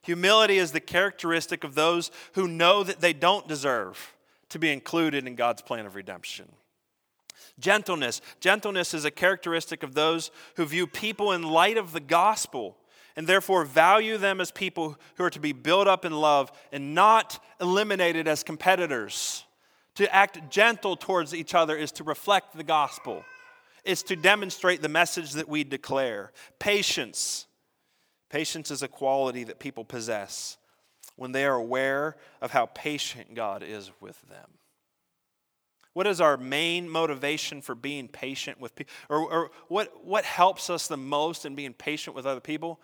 Humility 0.02 0.58
is 0.58 0.72
the 0.72 0.78
characteristic 0.80 1.64
of 1.64 1.74
those 1.74 2.10
who 2.34 2.46
know 2.46 2.84
that 2.84 3.00
they 3.00 3.14
don't 3.14 3.48
deserve 3.48 4.14
to 4.50 4.58
be 4.58 4.70
included 4.70 5.26
in 5.26 5.36
God's 5.36 5.62
plan 5.62 5.86
of 5.86 5.94
redemption. 5.94 6.52
Gentleness. 7.58 8.20
Gentleness 8.40 8.92
is 8.92 9.06
a 9.06 9.10
characteristic 9.10 9.82
of 9.82 9.94
those 9.94 10.30
who 10.56 10.66
view 10.66 10.86
people 10.86 11.32
in 11.32 11.44
light 11.44 11.78
of 11.78 11.92
the 11.92 12.00
gospel 12.00 12.76
and 13.16 13.26
therefore 13.26 13.64
value 13.64 14.18
them 14.18 14.40
as 14.40 14.50
people 14.50 14.98
who 15.16 15.24
are 15.24 15.30
to 15.30 15.40
be 15.40 15.52
built 15.52 15.86
up 15.86 16.04
in 16.04 16.12
love 16.12 16.50
and 16.72 16.94
not 16.94 17.42
eliminated 17.60 18.26
as 18.26 18.42
competitors. 18.42 19.44
To 19.96 20.12
act 20.12 20.50
gentle 20.50 20.96
towards 20.96 21.34
each 21.34 21.54
other 21.54 21.76
is 21.76 21.92
to 21.92 22.04
reflect 22.04 22.56
the 22.56 22.64
gospel, 22.64 23.24
it's 23.84 24.02
to 24.04 24.16
demonstrate 24.16 24.82
the 24.82 24.88
message 24.88 25.32
that 25.32 25.48
we 25.48 25.62
declare. 25.62 26.32
Patience. 26.58 27.46
Patience 28.30 28.70
is 28.70 28.82
a 28.82 28.88
quality 28.88 29.44
that 29.44 29.60
people 29.60 29.84
possess 29.84 30.56
when 31.16 31.32
they 31.32 31.44
are 31.44 31.54
aware 31.54 32.16
of 32.40 32.50
how 32.50 32.66
patient 32.66 33.34
God 33.34 33.62
is 33.62 33.90
with 34.00 34.20
them. 34.28 34.50
What 35.92 36.08
is 36.08 36.20
our 36.20 36.36
main 36.36 36.88
motivation 36.88 37.62
for 37.62 37.76
being 37.76 38.08
patient 38.08 38.60
with 38.60 38.74
people? 38.74 38.92
Or, 39.08 39.18
or, 39.18 39.50
what, 39.68 40.04
what 40.04 40.24
helps 40.24 40.68
us 40.68 40.88
the 40.88 40.96
most 40.96 41.46
in 41.46 41.54
being 41.54 41.72
patient 41.72 42.16
with 42.16 42.26
other 42.26 42.40
people? 42.40 42.80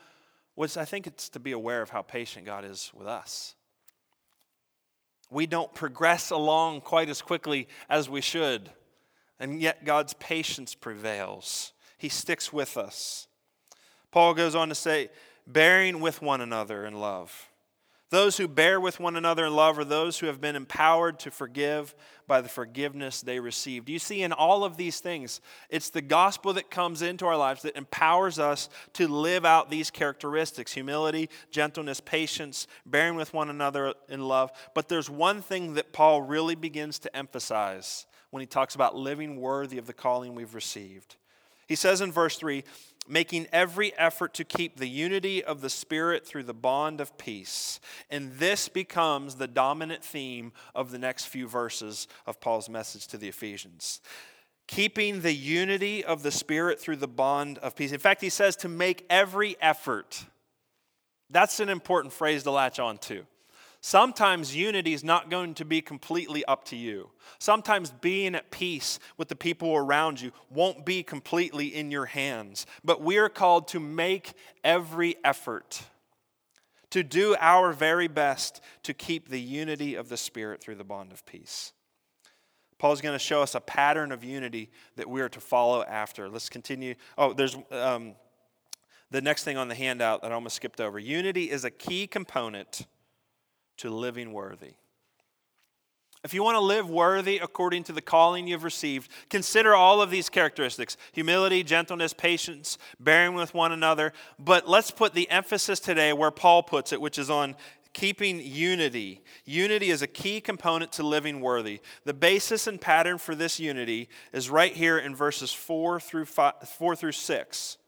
Was 0.60 0.76
I 0.76 0.84
think 0.84 1.06
it's 1.06 1.30
to 1.30 1.40
be 1.40 1.52
aware 1.52 1.80
of 1.80 1.88
how 1.88 2.02
patient 2.02 2.44
God 2.44 2.66
is 2.66 2.92
with 2.94 3.06
us. 3.06 3.54
We 5.30 5.46
don't 5.46 5.72
progress 5.72 6.28
along 6.28 6.82
quite 6.82 7.08
as 7.08 7.22
quickly 7.22 7.66
as 7.88 8.10
we 8.10 8.20
should, 8.20 8.70
and 9.38 9.62
yet 9.62 9.86
God's 9.86 10.12
patience 10.14 10.74
prevails. 10.74 11.72
He 11.96 12.10
sticks 12.10 12.52
with 12.52 12.76
us. 12.76 13.26
Paul 14.10 14.34
goes 14.34 14.54
on 14.54 14.68
to 14.68 14.74
say, 14.74 15.08
bearing 15.46 15.98
with 15.98 16.20
one 16.20 16.42
another 16.42 16.84
in 16.84 16.92
love. 16.92 17.49
Those 18.10 18.36
who 18.36 18.48
bear 18.48 18.80
with 18.80 18.98
one 18.98 19.14
another 19.14 19.46
in 19.46 19.54
love 19.54 19.78
are 19.78 19.84
those 19.84 20.18
who 20.18 20.26
have 20.26 20.40
been 20.40 20.56
empowered 20.56 21.20
to 21.20 21.30
forgive 21.30 21.94
by 22.26 22.40
the 22.40 22.48
forgiveness 22.48 23.20
they 23.20 23.38
received. 23.38 23.88
You 23.88 24.00
see, 24.00 24.22
in 24.22 24.32
all 24.32 24.64
of 24.64 24.76
these 24.76 24.98
things, 24.98 25.40
it's 25.68 25.90
the 25.90 26.02
gospel 26.02 26.52
that 26.54 26.72
comes 26.72 27.02
into 27.02 27.24
our 27.24 27.36
lives 27.36 27.62
that 27.62 27.76
empowers 27.76 28.40
us 28.40 28.68
to 28.94 29.06
live 29.06 29.44
out 29.44 29.70
these 29.70 29.92
characteristics 29.92 30.72
humility, 30.72 31.30
gentleness, 31.52 32.00
patience, 32.00 32.66
bearing 32.84 33.14
with 33.14 33.32
one 33.32 33.48
another 33.48 33.94
in 34.08 34.26
love. 34.26 34.50
But 34.74 34.88
there's 34.88 35.08
one 35.08 35.40
thing 35.40 35.74
that 35.74 35.92
Paul 35.92 36.22
really 36.22 36.56
begins 36.56 36.98
to 37.00 37.16
emphasize 37.16 38.06
when 38.30 38.40
he 38.40 38.46
talks 38.46 38.74
about 38.74 38.96
living 38.96 39.40
worthy 39.40 39.78
of 39.78 39.86
the 39.86 39.92
calling 39.92 40.34
we've 40.34 40.54
received. 40.54 41.14
He 41.68 41.76
says 41.76 42.00
in 42.00 42.10
verse 42.10 42.36
3 42.36 42.64
making 43.08 43.46
every 43.52 43.96
effort 43.96 44.34
to 44.34 44.44
keep 44.44 44.76
the 44.76 44.88
unity 44.88 45.42
of 45.42 45.60
the 45.60 45.70
Spirit 45.70 46.26
through 46.26 46.44
the 46.44 46.54
bond 46.54 47.00
of 47.00 47.18
peace. 47.18 47.80
And 48.08 48.32
this 48.34 48.68
becomes 48.68 49.34
the 49.34 49.48
dominant 49.48 50.04
theme 50.04 50.52
of 50.74 50.90
the 50.90 50.98
next 50.98 51.26
few 51.26 51.48
verses 51.48 52.08
of 52.26 52.40
Paul's 52.40 52.68
message 52.68 53.06
to 53.08 53.18
the 53.18 53.28
Ephesians. 53.28 54.00
Keeping 54.68 55.22
the 55.22 55.34
unity 55.34 56.04
of 56.04 56.22
the 56.22 56.30
Spirit 56.30 56.80
through 56.80 56.96
the 56.96 57.08
bond 57.08 57.58
of 57.58 57.74
peace. 57.74 57.92
In 57.92 57.98
fact, 57.98 58.20
he 58.20 58.30
says 58.30 58.54
to 58.56 58.68
make 58.68 59.04
every 59.10 59.56
effort. 59.60 60.24
That's 61.28 61.58
an 61.58 61.68
important 61.68 62.12
phrase 62.12 62.44
to 62.44 62.50
latch 62.50 62.78
on 62.78 62.98
to. 62.98 63.26
Sometimes 63.82 64.54
unity 64.54 64.92
is 64.92 65.02
not 65.02 65.30
going 65.30 65.54
to 65.54 65.64
be 65.64 65.80
completely 65.80 66.44
up 66.44 66.64
to 66.66 66.76
you. 66.76 67.10
Sometimes 67.38 67.90
being 67.90 68.34
at 68.34 68.50
peace 68.50 68.98
with 69.16 69.28
the 69.28 69.36
people 69.36 69.74
around 69.74 70.20
you 70.20 70.32
won't 70.50 70.84
be 70.84 71.02
completely 71.02 71.74
in 71.74 71.90
your 71.90 72.04
hands. 72.04 72.66
But 72.84 73.00
we 73.00 73.16
are 73.16 73.30
called 73.30 73.68
to 73.68 73.80
make 73.80 74.34
every 74.62 75.16
effort, 75.24 75.82
to 76.90 77.02
do 77.02 77.36
our 77.40 77.72
very 77.72 78.06
best 78.06 78.60
to 78.82 78.92
keep 78.92 79.30
the 79.30 79.40
unity 79.40 79.94
of 79.94 80.10
the 80.10 80.18
Spirit 80.18 80.60
through 80.60 80.74
the 80.74 80.84
bond 80.84 81.10
of 81.10 81.24
peace. 81.24 81.72
Paul's 82.76 83.00
going 83.00 83.14
to 83.14 83.18
show 83.18 83.42
us 83.42 83.54
a 83.54 83.60
pattern 83.60 84.12
of 84.12 84.24
unity 84.24 84.70
that 84.96 85.08
we 85.08 85.22
are 85.22 85.28
to 85.30 85.40
follow 85.40 85.82
after. 85.84 86.28
Let's 86.28 86.50
continue. 86.50 86.96
Oh, 87.16 87.32
there's 87.32 87.56
um, 87.70 88.14
the 89.10 89.22
next 89.22 89.44
thing 89.44 89.56
on 89.56 89.68
the 89.68 89.74
handout 89.74 90.20
that 90.22 90.32
I 90.32 90.34
almost 90.34 90.56
skipped 90.56 90.80
over. 90.80 90.98
Unity 90.98 91.50
is 91.50 91.64
a 91.64 91.70
key 91.70 92.06
component 92.06 92.86
to 93.80 93.90
living 93.90 94.32
worthy. 94.32 94.74
If 96.22 96.34
you 96.34 96.42
want 96.42 96.56
to 96.56 96.60
live 96.60 96.90
worthy 96.90 97.38
according 97.38 97.84
to 97.84 97.92
the 97.92 98.02
calling 98.02 98.46
you've 98.46 98.64
received, 98.64 99.10
consider 99.30 99.74
all 99.74 100.02
of 100.02 100.10
these 100.10 100.28
characteristics 100.28 100.98
humility, 101.12 101.62
gentleness, 101.62 102.12
patience, 102.12 102.76
bearing 102.98 103.34
with 103.34 103.54
one 103.54 103.72
another. 103.72 104.12
But 104.38 104.68
let's 104.68 104.90
put 104.90 105.14
the 105.14 105.30
emphasis 105.30 105.80
today 105.80 106.12
where 106.12 106.30
Paul 106.30 106.62
puts 106.62 106.92
it, 106.92 107.00
which 107.00 107.18
is 107.18 107.30
on 107.30 107.56
keeping 107.94 108.38
unity. 108.44 109.22
Unity 109.46 109.88
is 109.88 110.02
a 110.02 110.06
key 110.06 110.42
component 110.42 110.92
to 110.92 111.02
living 111.02 111.40
worthy. 111.40 111.80
The 112.04 112.14
basis 112.14 112.66
and 112.66 112.78
pattern 112.78 113.16
for 113.16 113.34
this 113.34 113.58
unity 113.58 114.10
is 114.32 114.50
right 114.50 114.74
here 114.74 114.98
in 114.98 115.16
verses 115.16 115.52
4 115.52 116.00
through, 116.00 116.26
5, 116.26 116.68
4 116.68 116.96
through 116.96 117.12
6. 117.12 117.78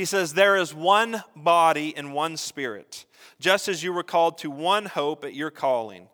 He 0.00 0.06
says, 0.06 0.32
There 0.32 0.56
is 0.56 0.72
one 0.72 1.24
body 1.36 1.94
and 1.94 2.14
one 2.14 2.38
spirit, 2.38 3.04
just 3.38 3.68
as 3.68 3.84
you 3.84 3.92
were 3.92 4.02
called 4.02 4.38
to 4.38 4.50
one 4.50 4.86
hope 4.86 5.26
at 5.26 5.34
your 5.34 5.50
calling. 5.50 6.08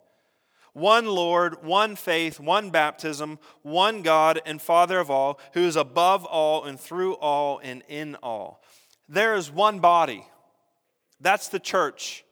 One 0.72 1.06
Lord, 1.06 1.62
one 1.62 1.94
faith, 1.94 2.40
one 2.40 2.70
baptism, 2.70 3.38
one 3.62 4.02
God 4.02 4.40
and 4.44 4.60
Father 4.60 4.98
of 4.98 5.08
all, 5.08 5.38
who 5.52 5.60
is 5.60 5.76
above 5.76 6.24
all 6.24 6.64
and 6.64 6.80
through 6.80 7.14
all 7.14 7.60
and 7.62 7.84
in 7.86 8.16
all. 8.24 8.60
There 9.08 9.36
is 9.36 9.52
one 9.52 9.78
body. 9.78 10.26
That's 11.20 11.46
the 11.46 11.60
church. 11.60 12.24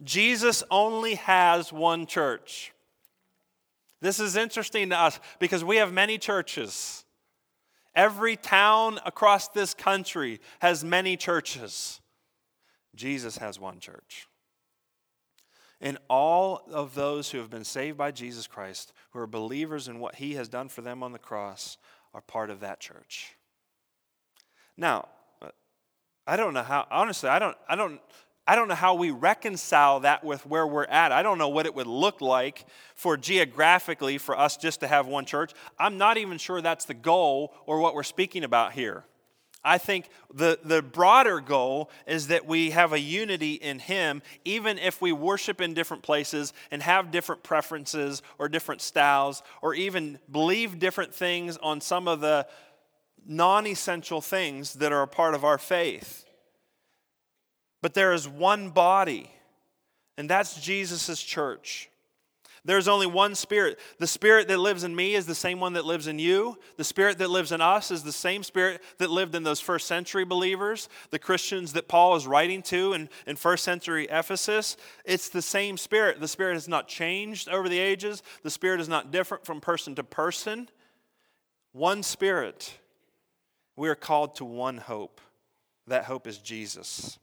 Jesus 0.00 0.62
only 0.70 1.16
has 1.16 1.72
one 1.72 2.06
church. 2.06 2.72
This 4.00 4.20
is 4.20 4.36
interesting 4.36 4.90
to 4.90 4.96
us 4.96 5.18
because 5.40 5.64
we 5.64 5.78
have 5.78 5.92
many 5.92 6.18
churches. 6.18 7.03
Every 7.94 8.36
town 8.36 8.98
across 9.04 9.48
this 9.48 9.74
country 9.74 10.40
has 10.60 10.84
many 10.84 11.16
churches. 11.16 12.00
Jesus 12.94 13.38
has 13.38 13.58
one 13.58 13.78
church. 13.78 14.26
And 15.80 15.98
all 16.08 16.62
of 16.72 16.94
those 16.94 17.30
who 17.30 17.38
have 17.38 17.50
been 17.50 17.64
saved 17.64 17.98
by 17.98 18.10
Jesus 18.10 18.46
Christ, 18.46 18.92
who 19.10 19.18
are 19.18 19.26
believers 19.26 19.86
in 19.88 20.00
what 20.00 20.16
he 20.16 20.34
has 20.34 20.48
done 20.48 20.68
for 20.68 20.80
them 20.80 21.02
on 21.02 21.12
the 21.12 21.18
cross, 21.18 21.76
are 22.14 22.20
part 22.20 22.50
of 22.50 22.60
that 22.60 22.80
church. 22.80 23.34
Now, 24.76 25.08
I 26.26 26.36
don't 26.36 26.54
know 26.54 26.62
how, 26.62 26.86
honestly, 26.90 27.28
I 27.28 27.38
don't, 27.38 27.56
I 27.68 27.76
don't 27.76 28.00
I 28.46 28.56
don't 28.56 28.68
know 28.68 28.74
how 28.74 28.94
we 28.94 29.10
reconcile 29.10 30.00
that 30.00 30.22
with 30.22 30.44
where 30.44 30.66
we're 30.66 30.84
at. 30.84 31.12
I 31.12 31.22
don't 31.22 31.38
know 31.38 31.48
what 31.48 31.64
it 31.64 31.74
would 31.74 31.86
look 31.86 32.20
like 32.20 32.66
for 32.94 33.16
geographically 33.16 34.18
for 34.18 34.38
us 34.38 34.58
just 34.58 34.80
to 34.80 34.86
have 34.86 35.06
one 35.06 35.24
church. 35.24 35.52
I'm 35.78 35.96
not 35.96 36.18
even 36.18 36.36
sure 36.36 36.60
that's 36.60 36.84
the 36.84 36.94
goal 36.94 37.54
or 37.64 37.80
what 37.80 37.94
we're 37.94 38.02
speaking 38.02 38.44
about 38.44 38.72
here. 38.72 39.04
I 39.64 39.78
think 39.78 40.10
the, 40.32 40.58
the 40.62 40.82
broader 40.82 41.40
goal 41.40 41.90
is 42.06 42.26
that 42.26 42.44
we 42.46 42.70
have 42.70 42.92
a 42.92 43.00
unity 43.00 43.54
in 43.54 43.78
Him, 43.78 44.20
even 44.44 44.78
if 44.78 45.00
we 45.00 45.10
worship 45.10 45.62
in 45.62 45.72
different 45.72 46.02
places 46.02 46.52
and 46.70 46.82
have 46.82 47.10
different 47.10 47.42
preferences 47.42 48.20
or 48.38 48.50
different 48.50 48.82
styles, 48.82 49.42
or 49.62 49.72
even 49.72 50.18
believe 50.30 50.78
different 50.78 51.14
things 51.14 51.56
on 51.56 51.80
some 51.80 52.08
of 52.08 52.20
the 52.20 52.46
non 53.26 53.66
essential 53.66 54.20
things 54.20 54.74
that 54.74 54.92
are 54.92 55.02
a 55.02 55.08
part 55.08 55.34
of 55.34 55.44
our 55.44 55.56
faith. 55.56 56.23
But 57.84 57.92
there 57.92 58.14
is 58.14 58.26
one 58.26 58.70
body, 58.70 59.30
and 60.16 60.30
that's 60.30 60.58
Jesus' 60.58 61.22
church. 61.22 61.90
There's 62.64 62.88
only 62.88 63.06
one 63.06 63.34
spirit. 63.34 63.78
The 63.98 64.06
spirit 64.06 64.48
that 64.48 64.56
lives 64.56 64.84
in 64.84 64.96
me 64.96 65.14
is 65.14 65.26
the 65.26 65.34
same 65.34 65.60
one 65.60 65.74
that 65.74 65.84
lives 65.84 66.06
in 66.06 66.18
you. 66.18 66.56
The 66.78 66.82
spirit 66.82 67.18
that 67.18 67.28
lives 67.28 67.52
in 67.52 67.60
us 67.60 67.90
is 67.90 68.02
the 68.02 68.10
same 68.10 68.42
spirit 68.42 68.82
that 68.96 69.10
lived 69.10 69.34
in 69.34 69.42
those 69.42 69.60
first 69.60 69.86
century 69.86 70.24
believers, 70.24 70.88
the 71.10 71.18
Christians 71.18 71.74
that 71.74 71.86
Paul 71.86 72.16
is 72.16 72.26
writing 72.26 72.62
to 72.62 72.94
in, 72.94 73.10
in 73.26 73.36
first 73.36 73.64
century 73.64 74.06
Ephesus. 74.10 74.78
It's 75.04 75.28
the 75.28 75.42
same 75.42 75.76
spirit. 75.76 76.20
The 76.20 76.26
spirit 76.26 76.54
has 76.54 76.66
not 76.66 76.88
changed 76.88 77.50
over 77.50 77.68
the 77.68 77.80
ages, 77.80 78.22
the 78.42 78.50
spirit 78.50 78.80
is 78.80 78.88
not 78.88 79.10
different 79.10 79.44
from 79.44 79.60
person 79.60 79.94
to 79.96 80.02
person. 80.02 80.70
One 81.72 82.02
spirit. 82.02 82.78
We 83.76 83.90
are 83.90 83.94
called 83.94 84.36
to 84.36 84.46
one 84.46 84.78
hope. 84.78 85.20
That 85.86 86.04
hope 86.04 86.26
is 86.26 86.38
Jesus. 86.38 87.18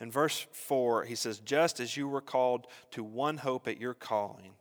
In 0.00 0.10
verse 0.10 0.46
4, 0.52 1.04
he 1.04 1.14
says, 1.14 1.38
Just 1.40 1.80
as 1.80 1.96
you 1.96 2.08
were 2.08 2.20
called 2.20 2.66
to 2.92 3.02
one 3.02 3.38
hope 3.38 3.66
at 3.66 3.80
your 3.80 3.94
calling. 3.94 4.52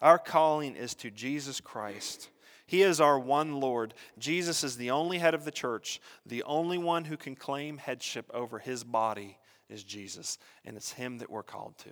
Our 0.00 0.18
calling 0.18 0.76
is 0.76 0.94
to 0.96 1.10
Jesus 1.10 1.60
Christ. 1.60 2.30
He 2.66 2.82
is 2.82 3.00
our 3.00 3.18
one 3.18 3.60
Lord. 3.60 3.94
Jesus 4.18 4.64
is 4.64 4.76
the 4.76 4.92
only 4.92 5.18
head 5.18 5.34
of 5.34 5.44
the 5.44 5.50
church. 5.50 6.00
The 6.24 6.42
only 6.44 6.78
one 6.78 7.04
who 7.04 7.16
can 7.16 7.34
claim 7.34 7.78
headship 7.78 8.30
over 8.32 8.58
his 8.58 8.84
body 8.84 9.38
is 9.68 9.84
Jesus, 9.84 10.38
and 10.64 10.76
it's 10.76 10.92
him 10.92 11.18
that 11.18 11.30
we're 11.30 11.42
called 11.42 11.76
to. 11.78 11.90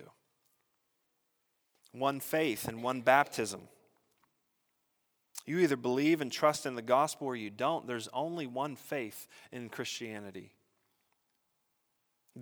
One 1.93 2.21
faith 2.21 2.67
and 2.67 2.83
one 2.83 3.03
baptism. 3.03 3.63
You 5.47 5.59
either 5.59 5.77
believe 5.77 6.21
and 6.21 6.31
trust 6.31 6.67
in 6.67 6.75
the 6.75 6.83
gospel 6.83 7.27
or 7.27 7.37
you 7.37 7.51
don't. 7.51 7.87
There's 7.87 8.09
only 8.13 8.47
one 8.47 8.77
faith 8.77 9.27
in 9.51 9.71
Christianity. 9.71 10.53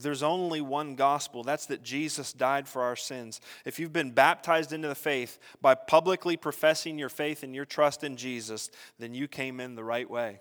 There's 0.02 0.22
only 0.22 0.60
one 0.60 0.94
gospel. 0.94 1.42
That's 1.42 1.66
that 1.66 1.82
Jesus 1.82 2.32
died 2.32 2.68
for 2.68 2.82
our 2.82 2.96
sins. 2.96 3.40
If 3.64 3.78
you've 3.78 3.92
been 3.92 4.10
baptized 4.10 4.72
into 4.72 4.88
the 4.88 4.94
faith 4.94 5.38
by 5.60 5.74
publicly 5.74 6.36
professing 6.36 6.98
your 6.98 7.08
faith 7.08 7.42
and 7.42 7.54
your 7.54 7.64
trust 7.64 8.04
in 8.04 8.16
Jesus, 8.16 8.70
then 8.98 9.14
you 9.14 9.28
came 9.28 9.60
in 9.60 9.74
the 9.74 9.84
right 9.84 10.08
way. 10.08 10.40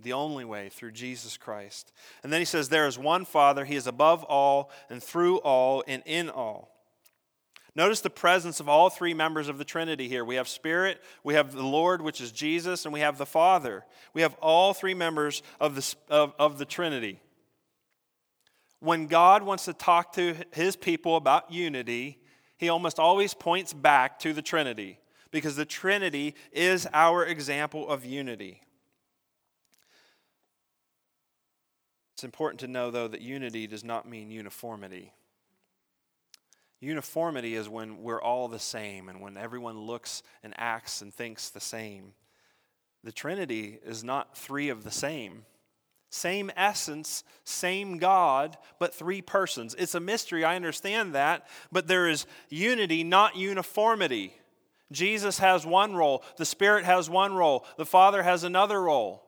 The 0.00 0.12
only 0.12 0.44
way 0.44 0.68
through 0.68 0.92
Jesus 0.92 1.36
Christ. 1.36 1.92
And 2.22 2.32
then 2.32 2.40
he 2.40 2.44
says, 2.44 2.68
There 2.68 2.86
is 2.86 2.98
one 2.98 3.24
Father. 3.24 3.64
He 3.64 3.74
is 3.74 3.88
above 3.88 4.22
all 4.24 4.70
and 4.88 5.02
through 5.02 5.38
all 5.38 5.82
and 5.88 6.02
in 6.06 6.30
all. 6.30 6.70
Notice 7.74 8.00
the 8.00 8.10
presence 8.10 8.60
of 8.60 8.68
all 8.68 8.90
three 8.90 9.14
members 9.14 9.48
of 9.48 9.58
the 9.58 9.64
Trinity 9.64 10.08
here. 10.08 10.24
We 10.24 10.34
have 10.36 10.48
Spirit, 10.48 11.00
we 11.22 11.34
have 11.34 11.52
the 11.52 11.62
Lord, 11.62 12.02
which 12.02 12.20
is 12.20 12.32
Jesus, 12.32 12.84
and 12.84 12.92
we 12.92 13.00
have 13.00 13.18
the 13.18 13.26
Father. 13.26 13.84
We 14.14 14.22
have 14.22 14.34
all 14.40 14.74
three 14.74 14.94
members 14.94 15.42
of 15.60 15.76
the, 15.76 15.94
of, 16.08 16.34
of 16.38 16.58
the 16.58 16.64
Trinity. 16.64 17.20
When 18.80 19.06
God 19.06 19.42
wants 19.42 19.64
to 19.64 19.72
talk 19.72 20.12
to 20.14 20.36
his 20.52 20.76
people 20.76 21.16
about 21.16 21.52
unity, 21.52 22.18
he 22.56 22.68
almost 22.68 22.98
always 22.98 23.34
points 23.34 23.72
back 23.72 24.18
to 24.20 24.32
the 24.32 24.42
Trinity 24.42 24.98
because 25.30 25.56
the 25.56 25.64
Trinity 25.64 26.34
is 26.52 26.86
our 26.92 27.24
example 27.24 27.88
of 27.88 28.04
unity. 28.04 28.62
It's 32.14 32.24
important 32.24 32.60
to 32.60 32.68
know, 32.68 32.90
though, 32.90 33.08
that 33.08 33.20
unity 33.20 33.66
does 33.66 33.84
not 33.84 34.08
mean 34.08 34.30
uniformity. 34.30 35.12
Uniformity 36.80 37.54
is 37.54 37.68
when 37.68 38.02
we're 38.02 38.22
all 38.22 38.48
the 38.48 38.58
same 38.58 39.08
and 39.08 39.20
when 39.20 39.36
everyone 39.36 39.78
looks 39.80 40.22
and 40.42 40.54
acts 40.56 41.02
and 41.02 41.12
thinks 41.12 41.50
the 41.50 41.60
same. 41.60 42.12
The 43.04 43.12
Trinity 43.12 43.78
is 43.84 44.02
not 44.02 44.36
three 44.36 44.68
of 44.68 44.84
the 44.84 44.90
same. 44.90 45.44
Same 46.10 46.50
essence, 46.56 47.22
same 47.44 47.98
God, 47.98 48.56
but 48.78 48.94
three 48.94 49.20
persons. 49.20 49.74
It's 49.78 49.94
a 49.94 50.00
mystery, 50.00 50.42
I 50.42 50.56
understand 50.56 51.14
that, 51.14 51.46
but 51.70 51.86
there 51.86 52.08
is 52.08 52.26
unity, 52.48 53.04
not 53.04 53.36
uniformity. 53.36 54.34
Jesus 54.90 55.38
has 55.38 55.66
one 55.66 55.94
role, 55.94 56.24
the 56.38 56.46
Spirit 56.46 56.86
has 56.86 57.10
one 57.10 57.34
role, 57.34 57.66
the 57.76 57.84
Father 57.84 58.22
has 58.22 58.42
another 58.42 58.82
role. 58.82 59.22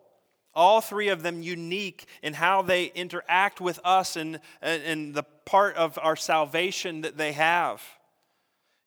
All 0.55 0.81
three 0.81 1.09
of 1.09 1.23
them 1.23 1.43
unique 1.43 2.07
in 2.23 2.35
how 2.35 2.63
they 2.63 2.87
interact 2.87 3.61
with 3.61 3.79
us 3.85 4.17
and, 4.17 4.41
and 4.63 5.15
the 5.15 5.23
part 5.45 5.77
of 5.77 5.99
our 6.03 6.17
salvation 6.17 7.03
that 7.03 7.19
they 7.19 7.33
have. 7.33 7.83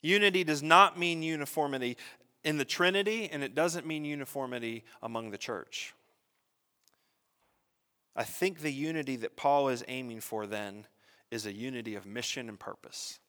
Unity 0.02 0.44
does 0.44 0.62
not 0.62 1.00
mean 1.00 1.24
uniformity 1.24 1.96
in 2.44 2.58
the 2.58 2.66
Trinity, 2.66 3.30
and 3.32 3.44
it 3.44 3.56
doesn't 3.56 3.88
mean 3.88 4.04
uniformity 4.04 4.84
among 5.02 5.30
the 5.30 5.38
church. 5.38 5.94
I 8.16 8.24
think 8.24 8.60
the 8.60 8.72
unity 8.72 9.16
that 9.18 9.36
Paul 9.36 9.70
is 9.70 9.84
aiming 9.88 10.22
for 10.22 10.46
then 10.46 10.88
is 11.32 11.46
a 11.46 11.54
unity 11.54 11.96
of 11.96 12.06
mission 12.06 12.48
and 12.48 12.60
purpose. 12.60 13.20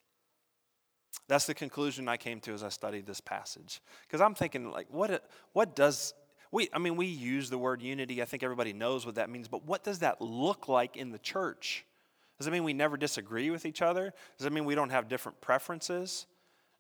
That's 1.28 1.46
the 1.46 1.54
conclusion 1.54 2.08
I 2.08 2.16
came 2.16 2.40
to 2.40 2.52
as 2.52 2.62
I 2.62 2.68
studied 2.68 3.06
this 3.06 3.20
passage. 3.20 3.80
Because 4.02 4.20
I'm 4.20 4.34
thinking, 4.34 4.70
like, 4.70 4.88
what, 4.90 5.26
what 5.52 5.74
does, 5.74 6.12
we, 6.50 6.68
I 6.72 6.78
mean, 6.78 6.96
we 6.96 7.06
use 7.06 7.48
the 7.48 7.56
word 7.56 7.80
unity. 7.80 8.20
I 8.20 8.26
think 8.26 8.42
everybody 8.42 8.72
knows 8.72 9.06
what 9.06 9.14
that 9.14 9.30
means, 9.30 9.48
but 9.48 9.64
what 9.64 9.84
does 9.84 10.00
that 10.00 10.20
look 10.20 10.68
like 10.68 10.96
in 10.96 11.12
the 11.12 11.18
church? 11.18 11.86
Does 12.36 12.46
it 12.46 12.50
mean 12.50 12.64
we 12.64 12.74
never 12.74 12.96
disagree 12.96 13.50
with 13.50 13.64
each 13.64 13.80
other? 13.80 14.12
Does 14.36 14.46
it 14.46 14.52
mean 14.52 14.64
we 14.64 14.74
don't 14.74 14.90
have 14.90 15.08
different 15.08 15.40
preferences? 15.40 16.26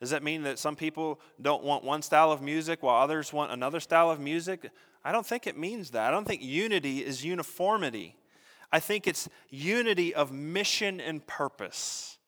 Does 0.00 0.10
that 0.10 0.22
mean 0.22 0.42
that 0.42 0.58
some 0.58 0.76
people 0.76 1.20
don't 1.40 1.64
want 1.64 1.84
one 1.84 2.02
style 2.02 2.32
of 2.32 2.42
music 2.42 2.82
while 2.82 3.02
others 3.02 3.32
want 3.32 3.52
another 3.52 3.80
style 3.80 4.10
of 4.10 4.20
music? 4.20 4.70
I 5.04 5.12
don't 5.12 5.26
think 5.26 5.46
it 5.46 5.56
means 5.56 5.90
that. 5.90 6.08
I 6.08 6.10
don't 6.10 6.26
think 6.26 6.42
unity 6.42 7.04
is 7.04 7.24
uniformity. 7.24 8.16
I 8.72 8.80
think 8.80 9.06
it's 9.06 9.28
unity 9.50 10.14
of 10.14 10.32
mission 10.32 11.00
and 11.00 11.24
purpose. 11.26 12.18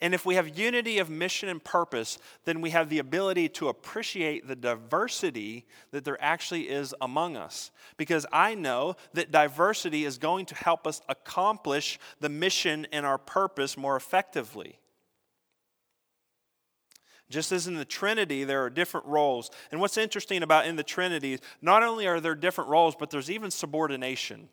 And 0.00 0.14
if 0.14 0.24
we 0.24 0.36
have 0.36 0.56
unity 0.56 0.98
of 0.98 1.10
mission 1.10 1.48
and 1.48 1.62
purpose, 1.62 2.18
then 2.44 2.60
we 2.60 2.70
have 2.70 2.88
the 2.88 3.00
ability 3.00 3.48
to 3.50 3.68
appreciate 3.68 4.46
the 4.46 4.54
diversity 4.54 5.66
that 5.90 6.04
there 6.04 6.18
actually 6.20 6.68
is 6.68 6.94
among 7.00 7.36
us. 7.36 7.72
Because 7.96 8.24
I 8.32 8.54
know 8.54 8.94
that 9.14 9.32
diversity 9.32 10.04
is 10.04 10.18
going 10.18 10.46
to 10.46 10.54
help 10.54 10.86
us 10.86 11.00
accomplish 11.08 11.98
the 12.20 12.28
mission 12.28 12.86
and 12.92 13.04
our 13.04 13.18
purpose 13.18 13.76
more 13.76 13.96
effectively. 13.96 14.78
Just 17.30 17.52
as 17.52 17.66
in 17.66 17.74
the 17.74 17.84
Trinity, 17.84 18.44
there 18.44 18.64
are 18.64 18.70
different 18.70 19.06
roles. 19.06 19.50
And 19.70 19.80
what's 19.80 19.98
interesting 19.98 20.42
about 20.42 20.66
in 20.66 20.76
the 20.76 20.82
Trinity, 20.82 21.38
not 21.60 21.82
only 21.82 22.06
are 22.06 22.20
there 22.20 22.34
different 22.34 22.70
roles, 22.70 22.96
but 22.96 23.10
there's 23.10 23.30
even 23.30 23.50
subordination. 23.50 24.48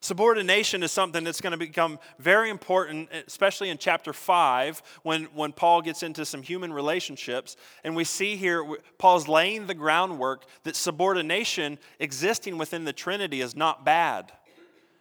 Subordination 0.00 0.82
is 0.82 0.92
something 0.92 1.24
that's 1.24 1.40
going 1.40 1.52
to 1.52 1.56
become 1.56 1.98
very 2.18 2.50
important, 2.50 3.08
especially 3.26 3.70
in 3.70 3.78
chapter 3.78 4.12
5, 4.12 4.82
when, 5.02 5.24
when 5.34 5.52
Paul 5.52 5.80
gets 5.80 6.02
into 6.02 6.26
some 6.26 6.42
human 6.42 6.72
relationships. 6.72 7.56
And 7.82 7.96
we 7.96 8.04
see 8.04 8.36
here, 8.36 8.64
Paul's 8.98 9.26
laying 9.26 9.66
the 9.66 9.74
groundwork 9.74 10.44
that 10.64 10.76
subordination 10.76 11.78
existing 11.98 12.58
within 12.58 12.84
the 12.84 12.92
Trinity 12.92 13.40
is 13.40 13.56
not 13.56 13.84
bad. 13.84 14.30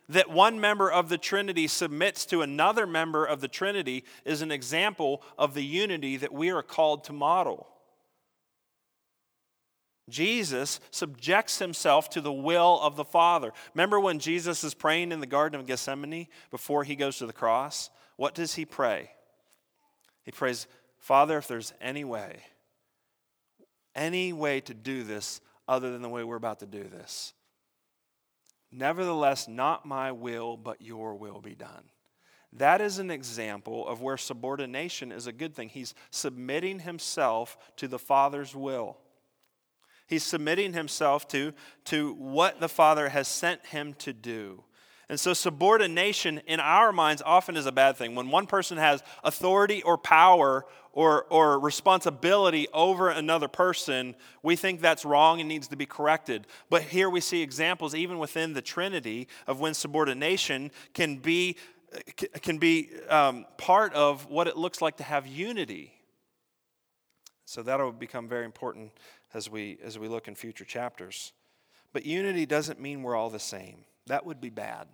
That 0.10 0.30
one 0.30 0.60
member 0.60 0.92
of 0.92 1.10
the 1.10 1.18
Trinity 1.18 1.68
submits 1.68 2.26
to 2.28 2.42
another 2.42 2.86
member 2.86 3.26
of 3.26 3.42
the 3.42 3.48
Trinity 3.48 4.04
is 4.24 4.42
an 4.42 4.52
example 4.52 5.24
of 5.38 5.54
the 5.54 5.64
unity 5.64 6.18
that 6.18 6.34
we 6.34 6.52
are 6.52 6.62
called 6.62 7.04
to 7.06 7.14
model. 7.14 7.68
Jesus 10.08 10.80
subjects 10.92 11.58
himself 11.58 12.10
to 12.12 12.22
the 12.22 12.32
will 12.32 12.80
of 12.82 12.96
the 12.96 13.04
Father. 13.04 13.52
Remember 13.74 14.00
when 14.00 14.20
Jesus 14.20 14.64
is 14.64 14.76
praying 14.76 15.12
in 15.12 15.20
the 15.20 15.26
Garden 15.26 15.60
of 15.60 15.66
Gethsemane 15.66 16.28
before 16.52 16.84
he 16.84 16.96
goes 16.96 17.18
to 17.18 17.26
the 17.26 17.34
cross? 17.34 17.90
What 18.16 18.36
does 18.36 18.54
he 18.54 18.66
pray? 18.66 19.10
He 20.24 20.32
prays, 20.32 20.68
Father, 21.00 21.38
if 21.38 21.48
there's 21.48 21.74
any 21.82 22.04
way, 22.04 22.38
any 23.96 24.32
way 24.34 24.62
to 24.62 24.74
do 24.74 25.04
this 25.04 25.42
other 25.68 25.92
than 25.92 26.04
the 26.04 26.10
way 26.10 26.24
we're 26.24 26.36
about 26.36 26.60
to 26.60 26.68
do 26.68 26.84
this, 26.84 27.34
nevertheless, 28.76 29.48
not 29.48 29.86
my 29.86 30.12
will, 30.12 30.58
but 30.58 30.82
your 30.82 31.16
will 31.16 31.42
be 31.42 31.56
done. 31.56 31.84
That 32.54 32.80
is 32.80 33.00
an 33.00 33.12
example 33.12 33.86
of 33.88 34.02
where 34.02 34.18
subordination 34.18 35.12
is 35.12 35.28
a 35.28 35.34
good 35.34 35.54
thing. 35.54 35.70
He's 35.70 35.94
submitting 36.10 36.80
himself 36.80 37.58
to 37.78 37.88
the 37.88 38.00
Father's 38.00 38.56
will. 38.56 38.98
He's 40.08 40.24
submitting 40.24 40.74
himself 40.74 41.28
to, 41.30 41.54
to 41.86 42.14
what 42.14 42.60
the 42.60 42.70
Father 42.70 43.10
has 43.10 43.28
sent 43.28 43.66
him 43.66 43.94
to 43.96 44.14
do. 44.14 44.64
And 45.10 45.20
so, 45.20 45.34
subordination 45.34 46.42
in 46.48 46.60
our 46.60 46.92
minds 46.92 47.22
often 47.24 47.58
is 47.58 47.68
a 47.68 47.72
bad 47.72 47.96
thing. 47.96 48.16
When 48.16 48.32
one 48.32 48.48
person 48.48 48.78
has 48.78 49.04
authority 49.24 49.84
or 49.84 49.98
power 49.98 50.66
or, 50.96 51.26
or 51.30 51.60
responsibility 51.60 52.68
over 52.74 53.10
another 53.10 53.50
person, 53.50 54.16
we 54.42 54.56
think 54.56 54.82
that's 54.82 55.04
wrong 55.06 55.42
and 55.42 55.48
needs 55.48 55.68
to 55.68 55.76
be 55.76 55.86
corrected. 55.86 56.48
But 56.70 56.84
here 56.84 57.10
we 57.10 57.20
see 57.20 57.44
examples, 57.44 57.94
even 57.94 58.18
within 58.18 58.54
the 58.54 58.62
Trinity, 58.62 59.28
of 59.46 59.60
when 59.60 59.74
subordination 59.74 60.72
can 60.94 61.18
be, 61.18 61.58
can 62.42 62.58
be 62.58 62.90
um, 63.10 63.46
part 63.58 63.94
of 63.94 64.28
what 64.28 64.48
it 64.48 64.58
looks 64.58 64.82
like 64.82 64.98
to 64.98 65.04
have 65.04 65.28
unity. 65.28 65.92
So, 67.44 67.62
that'll 67.62 67.92
become 67.92 68.28
very 68.28 68.46
important 68.46 68.92
as 69.34 69.50
we, 69.52 69.78
as 69.84 70.00
we 70.00 70.08
look 70.08 70.28
in 70.28 70.34
future 70.34 70.66
chapters. 70.66 71.34
But 71.94 72.06
unity 72.06 72.46
doesn't 72.46 72.80
mean 72.80 73.04
we're 73.04 73.16
all 73.16 73.30
the 73.30 73.38
same. 73.38 73.84
That 74.08 74.26
would 74.26 74.42
be 74.42 74.50
bad. 74.50 74.88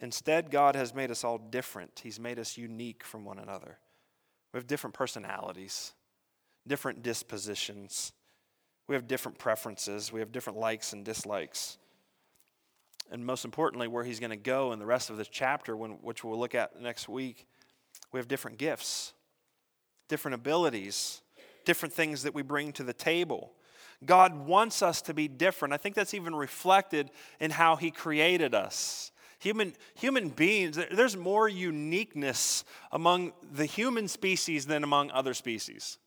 Instead, 0.00 0.50
God 0.50 0.74
has 0.74 0.94
made 0.94 1.10
us 1.10 1.24
all 1.24 1.38
different. 1.38 2.00
He's 2.02 2.20
made 2.20 2.38
us 2.38 2.58
unique 2.58 3.04
from 3.04 3.24
one 3.24 3.38
another. 3.38 3.78
We 4.52 4.58
have 4.58 4.66
different 4.66 4.94
personalities, 4.94 5.92
different 6.66 7.02
dispositions. 7.02 8.12
We 8.86 8.94
have 8.94 9.06
different 9.06 9.38
preferences. 9.38 10.12
We 10.12 10.20
have 10.20 10.32
different 10.32 10.58
likes 10.58 10.92
and 10.92 11.04
dislikes. 11.04 11.78
And 13.10 13.24
most 13.24 13.44
importantly, 13.44 13.88
where 13.88 14.04
he's 14.04 14.20
going 14.20 14.30
to 14.30 14.36
go 14.36 14.72
in 14.72 14.78
the 14.78 14.86
rest 14.86 15.10
of 15.10 15.16
this 15.16 15.28
chapter, 15.28 15.76
when, 15.76 15.92
which 16.02 16.24
we'll 16.24 16.38
look 16.38 16.54
at 16.54 16.80
next 16.80 17.08
week, 17.08 17.46
we 18.12 18.18
have 18.18 18.28
different 18.28 18.58
gifts, 18.58 19.12
different 20.08 20.34
abilities, 20.34 21.22
different 21.64 21.94
things 21.94 22.22
that 22.22 22.34
we 22.34 22.42
bring 22.42 22.72
to 22.72 22.82
the 22.82 22.92
table. 22.92 23.52
God 24.04 24.46
wants 24.46 24.82
us 24.82 25.02
to 25.02 25.14
be 25.14 25.28
different. 25.28 25.74
I 25.74 25.76
think 25.76 25.94
that's 25.94 26.14
even 26.14 26.34
reflected 26.34 27.10
in 27.40 27.50
how 27.50 27.76
He 27.76 27.90
created 27.90 28.54
us. 28.54 29.10
Human, 29.40 29.74
human 29.94 30.30
beings, 30.30 30.78
there's 30.90 31.16
more 31.16 31.48
uniqueness 31.48 32.64
among 32.90 33.32
the 33.52 33.66
human 33.66 34.08
species 34.08 34.66
than 34.66 34.82
among 34.82 35.10
other 35.12 35.32
species. 35.32 35.98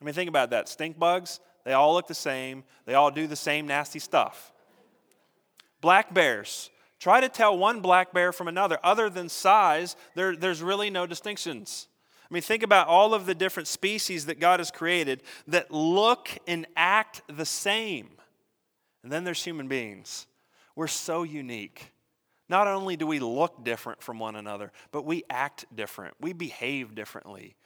I 0.00 0.04
mean, 0.04 0.14
think 0.14 0.28
about 0.28 0.50
that. 0.50 0.68
Stink 0.68 0.98
bugs, 0.98 1.38
they 1.64 1.74
all 1.74 1.94
look 1.94 2.08
the 2.08 2.14
same, 2.14 2.64
they 2.86 2.94
all 2.94 3.12
do 3.12 3.28
the 3.28 3.36
same 3.36 3.66
nasty 3.66 4.00
stuff. 4.00 4.52
Black 5.80 6.12
bears, 6.12 6.70
try 6.98 7.20
to 7.20 7.28
tell 7.28 7.56
one 7.56 7.80
black 7.80 8.12
bear 8.12 8.32
from 8.32 8.48
another. 8.48 8.78
Other 8.82 9.08
than 9.08 9.28
size, 9.28 9.94
there, 10.16 10.34
there's 10.34 10.60
really 10.60 10.90
no 10.90 11.06
distinctions. 11.06 11.86
I 12.28 12.34
mean, 12.34 12.42
think 12.42 12.62
about 12.62 12.88
all 12.88 13.14
of 13.14 13.26
the 13.26 13.34
different 13.34 13.68
species 13.68 14.26
that 14.26 14.40
God 14.40 14.58
has 14.58 14.70
created 14.70 15.22
that 15.48 15.70
look 15.70 16.30
and 16.48 16.66
act 16.76 17.20
the 17.28 17.44
same. 17.44 18.08
And 19.02 19.12
then 19.12 19.22
there's 19.22 19.44
human 19.44 19.68
beings. 19.68 20.26
We're 20.74 20.86
so 20.86 21.22
unique. 21.24 21.92
Not 22.52 22.68
only 22.68 22.96
do 22.96 23.06
we 23.06 23.18
look 23.18 23.64
different 23.64 24.02
from 24.02 24.18
one 24.18 24.36
another, 24.36 24.72
but 24.90 25.06
we 25.06 25.24
act 25.30 25.64
different. 25.74 26.12
We 26.20 26.34
behave 26.34 26.94
differently. 26.94 27.56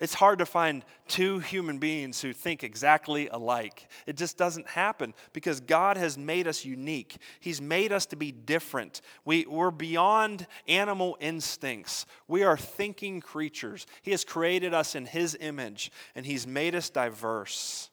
It's 0.00 0.14
hard 0.14 0.40
to 0.40 0.44
find 0.44 0.84
two 1.06 1.38
human 1.38 1.78
beings 1.78 2.20
who 2.20 2.32
think 2.32 2.64
exactly 2.64 3.28
alike. 3.28 3.88
It 4.08 4.16
just 4.16 4.36
doesn't 4.36 4.66
happen 4.66 5.14
because 5.32 5.60
God 5.60 5.96
has 5.96 6.18
made 6.18 6.48
us 6.48 6.64
unique. 6.64 7.18
He's 7.38 7.60
made 7.60 7.92
us 7.92 8.06
to 8.06 8.16
be 8.16 8.32
different. 8.32 9.02
We, 9.24 9.46
we're 9.46 9.70
beyond 9.70 10.48
animal 10.66 11.16
instincts. 11.20 12.04
We 12.26 12.42
are 12.42 12.56
thinking 12.56 13.20
creatures. 13.20 13.86
He 14.02 14.10
has 14.10 14.24
created 14.24 14.74
us 14.74 14.96
in 14.96 15.06
His 15.06 15.36
image 15.40 15.92
and 16.16 16.26
He's 16.26 16.44
made 16.44 16.74
us 16.74 16.90
diverse. 16.90 17.88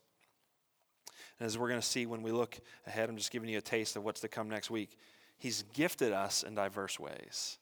And 1.37 1.45
as 1.45 1.55
we're 1.55 1.69
going 1.69 1.81
to 1.81 1.85
see 1.85 2.07
when 2.07 2.23
we 2.23 2.31
look 2.31 2.59
ahead, 2.87 3.09
I'm 3.09 3.17
just 3.17 3.29
giving 3.29 3.47
you 3.47 3.59
a 3.59 3.61
taste 3.61 3.95
of 3.95 4.03
what's 4.03 4.21
to 4.21 4.27
come 4.27 4.49
next 4.49 4.71
week. 4.71 4.97
He's 5.41 5.63
gifted 5.73 6.13
us 6.13 6.43
in 6.43 6.53
diverse 6.53 6.99
ways. 6.99 7.57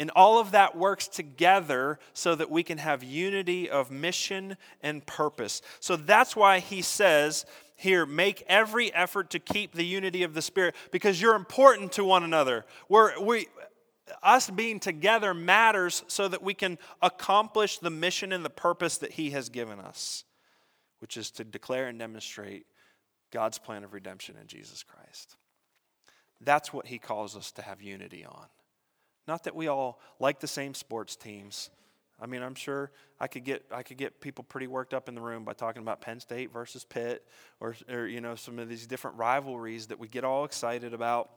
And 0.00 0.10
all 0.16 0.40
of 0.40 0.50
that 0.50 0.76
works 0.76 1.06
together 1.06 2.00
so 2.12 2.34
that 2.34 2.50
we 2.50 2.64
can 2.64 2.78
have 2.78 3.04
unity 3.04 3.70
of 3.70 3.92
mission 3.92 4.56
and 4.82 5.06
purpose. 5.06 5.62
So 5.78 5.94
that's 5.94 6.34
why 6.34 6.58
he 6.58 6.82
says 6.82 7.46
here, 7.76 8.04
make 8.04 8.42
every 8.48 8.92
effort 8.92 9.30
to 9.30 9.38
keep 9.38 9.74
the 9.74 9.84
unity 9.84 10.24
of 10.24 10.34
the 10.34 10.42
Spirit 10.42 10.74
because 10.90 11.22
you're 11.22 11.36
important 11.36 11.92
to 11.92 12.04
one 12.04 12.24
another. 12.24 12.66
We're, 12.88 13.16
we, 13.20 13.46
us 14.20 14.50
being 14.50 14.80
together 14.80 15.34
matters 15.34 16.02
so 16.08 16.26
that 16.26 16.42
we 16.42 16.52
can 16.52 16.78
accomplish 17.00 17.78
the 17.78 17.90
mission 17.90 18.32
and 18.32 18.44
the 18.44 18.50
purpose 18.50 18.98
that 18.98 19.12
he 19.12 19.30
has 19.30 19.50
given 19.50 19.78
us, 19.78 20.24
which 20.98 21.16
is 21.16 21.30
to 21.30 21.44
declare 21.44 21.86
and 21.86 21.96
demonstrate 21.96 22.66
God's 23.30 23.58
plan 23.58 23.84
of 23.84 23.94
redemption 23.94 24.34
in 24.40 24.48
Jesus 24.48 24.82
Christ. 24.82 25.36
That's 26.40 26.72
what 26.72 26.86
he 26.86 26.98
calls 26.98 27.36
us 27.36 27.50
to 27.52 27.62
have 27.62 27.82
unity 27.82 28.24
on. 28.24 28.46
Not 29.26 29.44
that 29.44 29.54
we 29.54 29.66
all 29.68 30.00
like 30.18 30.40
the 30.40 30.46
same 30.46 30.74
sports 30.74 31.16
teams. 31.16 31.70
I 32.20 32.26
mean, 32.26 32.42
I'm 32.42 32.54
sure 32.54 32.90
I 33.20 33.28
could 33.28 33.44
get 33.44 33.64
I 33.70 33.82
could 33.82 33.96
get 33.96 34.20
people 34.20 34.42
pretty 34.42 34.66
worked 34.66 34.94
up 34.94 35.08
in 35.08 35.14
the 35.14 35.20
room 35.20 35.44
by 35.44 35.52
talking 35.52 35.82
about 35.82 36.00
Penn 36.00 36.18
State 36.18 36.52
versus 36.52 36.84
Pitt, 36.84 37.24
or, 37.60 37.76
or 37.88 38.06
you 38.06 38.20
know 38.20 38.34
some 38.34 38.58
of 38.58 38.68
these 38.68 38.86
different 38.86 39.16
rivalries 39.16 39.88
that 39.88 39.98
we 39.98 40.08
get 40.08 40.24
all 40.24 40.44
excited 40.44 40.94
about. 40.94 41.30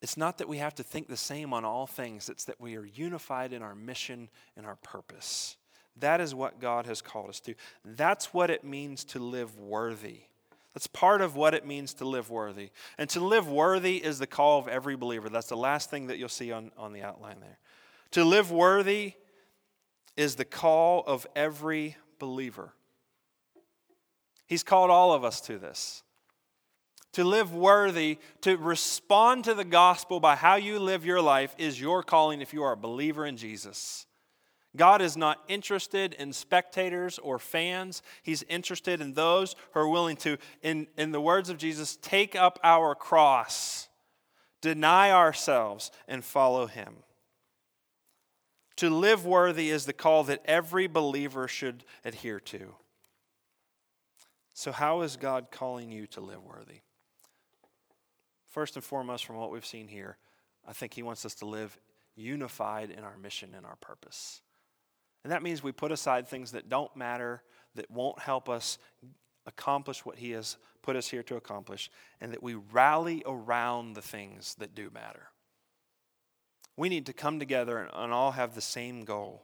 It's 0.00 0.16
not 0.16 0.38
that 0.38 0.48
we 0.48 0.58
have 0.58 0.74
to 0.76 0.82
think 0.82 1.06
the 1.06 1.16
same 1.16 1.52
on 1.52 1.64
all 1.64 1.86
things. 1.86 2.28
It's 2.28 2.44
that 2.46 2.60
we 2.60 2.76
are 2.76 2.84
unified 2.84 3.52
in 3.52 3.62
our 3.62 3.76
mission 3.76 4.30
and 4.56 4.66
our 4.66 4.74
purpose. 4.76 5.56
That 5.96 6.20
is 6.20 6.34
what 6.34 6.58
God 6.58 6.86
has 6.86 7.00
called 7.00 7.28
us 7.28 7.38
to. 7.40 7.54
That's 7.84 8.34
what 8.34 8.50
it 8.50 8.64
means 8.64 9.04
to 9.04 9.20
live 9.20 9.58
worthy. 9.58 10.22
That's 10.74 10.86
part 10.86 11.20
of 11.20 11.36
what 11.36 11.54
it 11.54 11.66
means 11.66 11.94
to 11.94 12.04
live 12.06 12.30
worthy. 12.30 12.70
And 12.96 13.08
to 13.10 13.20
live 13.20 13.48
worthy 13.48 14.02
is 14.02 14.18
the 14.18 14.26
call 14.26 14.58
of 14.58 14.68
every 14.68 14.96
believer. 14.96 15.28
That's 15.28 15.48
the 15.48 15.56
last 15.56 15.90
thing 15.90 16.06
that 16.06 16.18
you'll 16.18 16.28
see 16.28 16.50
on, 16.50 16.72
on 16.78 16.92
the 16.92 17.02
outline 17.02 17.40
there. 17.40 17.58
To 18.12 18.24
live 18.24 18.50
worthy 18.50 19.14
is 20.16 20.36
the 20.36 20.44
call 20.44 21.04
of 21.06 21.26
every 21.36 21.96
believer. 22.18 22.72
He's 24.46 24.62
called 24.62 24.90
all 24.90 25.12
of 25.12 25.24
us 25.24 25.40
to 25.42 25.58
this. 25.58 26.02
To 27.14 27.24
live 27.24 27.54
worthy, 27.54 28.18
to 28.40 28.56
respond 28.56 29.44
to 29.44 29.54
the 29.54 29.64
gospel 29.64 30.20
by 30.20 30.36
how 30.36 30.54
you 30.54 30.78
live 30.78 31.04
your 31.04 31.20
life 31.20 31.54
is 31.58 31.80
your 31.80 32.02
calling 32.02 32.40
if 32.40 32.54
you 32.54 32.62
are 32.62 32.72
a 32.72 32.76
believer 32.76 33.26
in 33.26 33.36
Jesus. 33.36 34.06
God 34.76 35.02
is 35.02 35.16
not 35.16 35.42
interested 35.48 36.14
in 36.14 36.32
spectators 36.32 37.18
or 37.18 37.38
fans. 37.38 38.02
He's 38.22 38.42
interested 38.44 39.00
in 39.00 39.12
those 39.12 39.54
who 39.72 39.80
are 39.80 39.88
willing 39.88 40.16
to, 40.18 40.38
in, 40.62 40.86
in 40.96 41.12
the 41.12 41.20
words 41.20 41.50
of 41.50 41.58
Jesus, 41.58 41.98
take 42.00 42.34
up 42.34 42.58
our 42.64 42.94
cross, 42.94 43.88
deny 44.62 45.10
ourselves, 45.10 45.90
and 46.08 46.24
follow 46.24 46.66
Him. 46.66 46.96
To 48.76 48.88
live 48.88 49.26
worthy 49.26 49.68
is 49.68 49.84
the 49.84 49.92
call 49.92 50.24
that 50.24 50.40
every 50.46 50.86
believer 50.86 51.46
should 51.48 51.84
adhere 52.02 52.40
to. 52.40 52.74
So, 54.54 54.72
how 54.72 55.02
is 55.02 55.16
God 55.16 55.48
calling 55.50 55.92
you 55.92 56.06
to 56.08 56.20
live 56.20 56.42
worthy? 56.42 56.80
First 58.48 58.76
and 58.76 58.84
foremost, 58.84 59.26
from 59.26 59.36
what 59.36 59.50
we've 59.50 59.66
seen 59.66 59.88
here, 59.88 60.16
I 60.66 60.72
think 60.72 60.94
He 60.94 61.02
wants 61.02 61.26
us 61.26 61.34
to 61.36 61.46
live 61.46 61.78
unified 62.14 62.90
in 62.90 63.04
our 63.04 63.16
mission 63.18 63.50
and 63.54 63.66
our 63.66 63.76
purpose. 63.76 64.40
And 65.24 65.32
that 65.32 65.42
means 65.42 65.62
we 65.62 65.72
put 65.72 65.92
aside 65.92 66.28
things 66.28 66.52
that 66.52 66.68
don't 66.68 66.94
matter, 66.96 67.42
that 67.74 67.90
won't 67.90 68.18
help 68.18 68.48
us 68.48 68.78
accomplish 69.46 70.04
what 70.04 70.18
He 70.18 70.32
has 70.32 70.56
put 70.82 70.96
us 70.96 71.08
here 71.08 71.22
to 71.24 71.36
accomplish, 71.36 71.90
and 72.20 72.32
that 72.32 72.42
we 72.42 72.54
rally 72.54 73.22
around 73.26 73.94
the 73.94 74.02
things 74.02 74.54
that 74.56 74.74
do 74.74 74.90
matter. 74.92 75.28
We 76.76 76.88
need 76.88 77.06
to 77.06 77.12
come 77.12 77.38
together 77.38 77.78
and 77.78 78.12
all 78.12 78.32
have 78.32 78.54
the 78.54 78.60
same 78.60 79.04
goal 79.04 79.42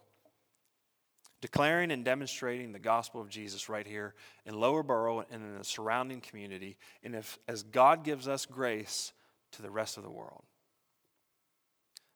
declaring 1.41 1.91
and 1.91 2.05
demonstrating 2.05 2.73
the 2.73 2.79
gospel 2.79 3.21
of 3.21 3.29
Jesus 3.29 3.69
right 3.69 3.87
here 3.87 4.15
in 4.45 4.59
Lower 4.59 4.83
Borough 4.83 5.25
and 5.31 5.43
in 5.43 5.59
the 5.59 5.65
surrounding 5.65 6.21
community, 6.21 6.77
and 7.03 7.15
if, 7.15 7.39
as 7.47 7.63
God 7.63 8.05
gives 8.05 8.27
us 8.27 8.47
grace 8.47 9.13
to 9.53 9.63
the 9.63 9.71
rest 9.71 9.97
of 9.97 10.03
the 10.03 10.11
world. 10.11 10.43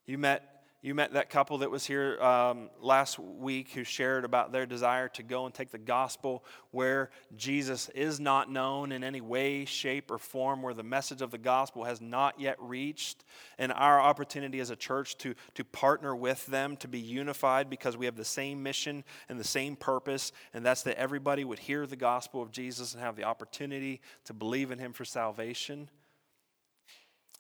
You 0.07 0.19
met 0.19 0.62
you 0.85 0.97
met 0.97 1.13
that 1.13 1.31
couple 1.31 1.59
that 1.59 1.71
was 1.71 1.87
here 1.87 2.21
um, 2.21 2.69
last 2.81 3.17
week 3.17 3.71
who 3.71 3.85
shared 3.85 4.25
about 4.25 4.51
their 4.51 4.67
desire 4.67 5.09
to 5.11 5.23
go 5.23 5.47
and 5.47 5.55
take 5.55 5.71
the 5.71 5.79
gospel 5.79 6.45
where 6.73 7.11
Jesus 7.37 7.89
is 7.91 8.19
not 8.19 8.51
known 8.51 8.91
in 8.91 9.05
any 9.05 9.21
way, 9.21 9.65
shape, 9.65 10.11
or 10.11 10.19
form, 10.19 10.61
where 10.61 10.75
the 10.75 10.83
message 10.83 11.23
of 11.23 11.31
the 11.31 11.39
gospel 11.39 11.85
has 11.85 12.01
not 12.01 12.41
yet 12.41 12.57
reached. 12.59 13.25
And 13.59 13.73
our 13.73 14.01
opportunity 14.01 14.59
as 14.59 14.71
a 14.71 14.77
church 14.77 15.17
to, 15.19 15.37
to 15.55 15.63
partner 15.63 16.17
with 16.17 16.45
them, 16.47 16.77
to 16.79 16.89
be 16.89 16.99
unified 16.99 17.71
because 17.71 17.97
we 17.97 18.07
have 18.07 18.17
the 18.17 18.25
same 18.25 18.61
mission 18.61 19.05
and 19.29 19.39
the 19.39 19.45
same 19.45 19.77
purpose, 19.77 20.33
and 20.53 20.67
that's 20.67 20.83
that 20.83 20.99
everybody 20.99 21.45
would 21.45 21.61
hear 21.61 21.87
the 21.87 21.95
gospel 21.95 22.43
of 22.43 22.51
Jesus 22.51 22.93
and 22.93 23.01
have 23.01 23.15
the 23.15 23.25
opportunity 23.25 24.01
to 24.25 24.35
believe 24.35 24.73
in 24.73 24.81
him 24.81 24.93
for 24.93 25.05
salvation. 25.05 25.89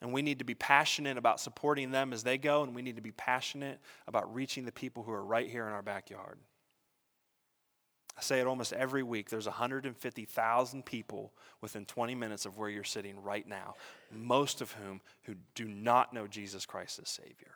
And 0.03 0.13
we 0.13 0.21
need 0.21 0.41
to 0.41 0.45
be 0.45 0.57
passionate 0.57 1.17
about 1.17 1.39
supporting 1.39 1.93
them 1.93 2.13
as 2.13 2.25
they 2.25 2.37
go, 2.37 2.65
and 2.65 2.75
we 2.75 2.83
need 2.83 2.97
to 2.97 3.03
be 3.03 3.13
passionate 3.13 3.79
about 4.09 4.35
reaching 4.35 4.65
the 4.65 4.73
people 4.73 5.05
who 5.05 5.13
are 5.13 5.25
right 5.25 5.49
here 5.49 5.65
in 5.69 5.73
our 5.73 5.81
backyard. 5.81 6.39
I 8.19 8.21
say 8.21 8.41
it 8.41 8.49
almost 8.49 8.73
every 8.73 9.05
week. 9.05 9.31
There's 9.31 9.47
150,000 9.47 10.85
people 10.85 11.33
within 11.61 11.87
20 11.87 12.17
minutes 12.17 12.47
of 12.47 12.59
where 12.59 12.69
you're 12.69 12.83
sitting 12.83 13.23
right 13.23 13.47
now, 13.47 13.75
most 14.11 14.61
of 14.61 14.73
whom 14.73 15.01
who 15.23 15.37
do 15.55 15.69
not 15.69 16.13
know 16.13 16.27
Jesus 16.27 16.67
Christ 16.67 16.99
as 17.01 17.09
Savior. 17.09 17.55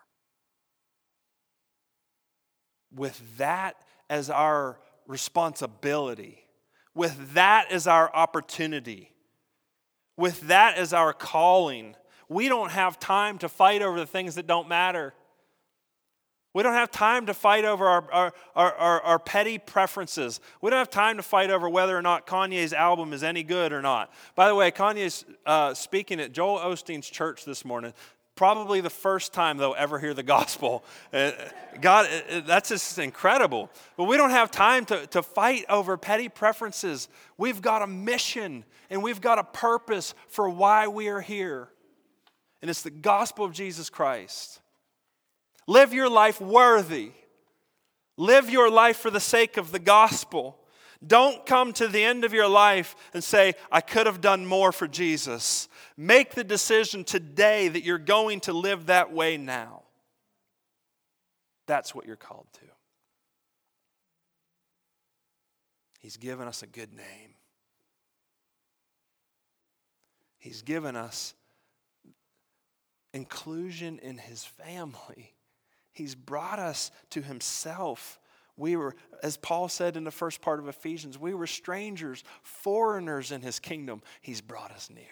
With 2.94 3.20
that 3.38 3.74
as 4.08 4.30
our 4.30 4.78
responsibility, 5.08 6.44
with 6.94 7.34
that 7.34 7.72
as 7.72 7.88
our 7.88 8.08
opportunity, 8.14 9.12
with 10.16 10.42
that 10.42 10.78
as 10.78 10.92
our 10.92 11.12
calling, 11.12 11.96
we 12.28 12.48
don't 12.48 12.70
have 12.70 12.98
time 12.98 13.38
to 13.38 13.48
fight 13.48 13.82
over 13.82 13.98
the 13.98 14.06
things 14.06 14.34
that 14.34 14.46
don't 14.46 14.68
matter. 14.68 15.14
We 16.56 16.62
don't 16.62 16.72
have 16.72 16.90
time 16.90 17.26
to 17.26 17.34
fight 17.34 17.66
over 17.66 17.86
our, 17.86 18.04
our, 18.10 18.32
our, 18.54 19.00
our, 19.02 19.18
petty 19.18 19.58
preferences. 19.58 20.40
We 20.62 20.70
don't 20.70 20.78
have 20.78 20.88
time 20.88 21.18
to 21.18 21.22
fight 21.22 21.50
over 21.50 21.68
whether 21.68 21.94
or 21.94 22.00
not 22.00 22.26
Kanye's 22.26 22.72
album 22.72 23.12
is 23.12 23.22
any 23.22 23.42
good 23.42 23.74
or 23.74 23.82
not. 23.82 24.10
By 24.34 24.48
the 24.48 24.54
way, 24.54 24.70
Kanye's 24.70 25.26
uh, 25.44 25.74
speaking 25.74 26.18
at 26.18 26.32
Joel 26.32 26.58
Osteen's 26.60 27.10
church 27.10 27.44
this 27.44 27.62
morning. 27.62 27.92
Probably 28.36 28.80
the 28.80 28.88
first 28.88 29.34
time 29.34 29.58
they'll 29.58 29.74
ever 29.76 29.98
hear 29.98 30.14
the 30.14 30.22
gospel. 30.36 30.82
Uh, 31.12 31.32
God, 31.82 32.06
uh, 32.06 32.36
uh, 32.36 32.40
that's 32.40 32.70
just 32.70 32.98
incredible. 32.98 33.68
But 33.98 34.04
we 34.04 34.16
don't 34.16 34.30
have 34.30 34.50
time 34.50 34.86
to, 34.86 35.06
to 35.08 35.22
fight 35.22 35.66
over 35.68 35.98
petty 35.98 36.30
preferences. 36.30 37.10
We've 37.36 37.60
got 37.60 37.82
a 37.82 37.86
mission 37.86 38.64
and 38.88 39.02
we've 39.02 39.20
got 39.20 39.38
a 39.38 39.44
purpose 39.44 40.14
for 40.28 40.48
why 40.48 40.88
we 40.88 41.08
are 41.08 41.20
here 41.20 41.68
and 42.62 42.70
it's 42.70 42.82
the 42.82 42.90
gospel 42.90 43.44
of 43.44 43.52
Jesus 43.52 43.90
Christ. 43.90 44.60
Live 45.66 45.92
your 45.92 46.08
life 46.08 46.40
worthy. 46.40 47.12
Live 48.16 48.48
your 48.48 48.70
life 48.70 48.96
for 48.96 49.10
the 49.10 49.20
sake 49.20 49.56
of 49.56 49.72
the 49.72 49.78
gospel. 49.78 50.58
Don't 51.06 51.44
come 51.44 51.72
to 51.74 51.88
the 51.88 52.02
end 52.02 52.24
of 52.24 52.32
your 52.32 52.48
life 52.48 52.96
and 53.12 53.22
say, 53.22 53.54
I 53.70 53.80
could 53.80 54.06
have 54.06 54.20
done 54.20 54.46
more 54.46 54.72
for 54.72 54.88
Jesus. 54.88 55.68
Make 55.96 56.34
the 56.34 56.44
decision 56.44 57.04
today 57.04 57.68
that 57.68 57.84
you're 57.84 57.98
going 57.98 58.40
to 58.40 58.52
live 58.52 58.86
that 58.86 59.12
way 59.12 59.36
now. 59.36 59.82
That's 61.66 61.94
what 61.94 62.06
you're 62.06 62.16
called 62.16 62.46
to. 62.54 62.60
He's 66.00 66.16
given 66.16 66.46
us 66.46 66.62
a 66.62 66.66
good 66.66 66.94
name. 66.94 67.34
He's 70.38 70.62
given 70.62 70.94
us 70.94 71.34
inclusion 73.16 73.98
in 73.98 74.18
his 74.18 74.44
family. 74.44 75.34
He's 75.92 76.14
brought 76.14 76.58
us 76.58 76.90
to 77.10 77.22
himself. 77.22 78.20
We 78.56 78.76
were, 78.76 78.94
as 79.22 79.36
Paul 79.36 79.68
said 79.68 79.96
in 79.96 80.04
the 80.04 80.10
first 80.10 80.42
part 80.42 80.60
of 80.60 80.68
Ephesians, 80.68 81.18
we 81.18 81.34
were 81.34 81.46
strangers, 81.46 82.22
foreigners 82.42 83.32
in 83.32 83.40
his 83.40 83.58
kingdom. 83.58 84.02
He's 84.20 84.40
brought 84.42 84.70
us 84.70 84.90
near. 84.94 85.04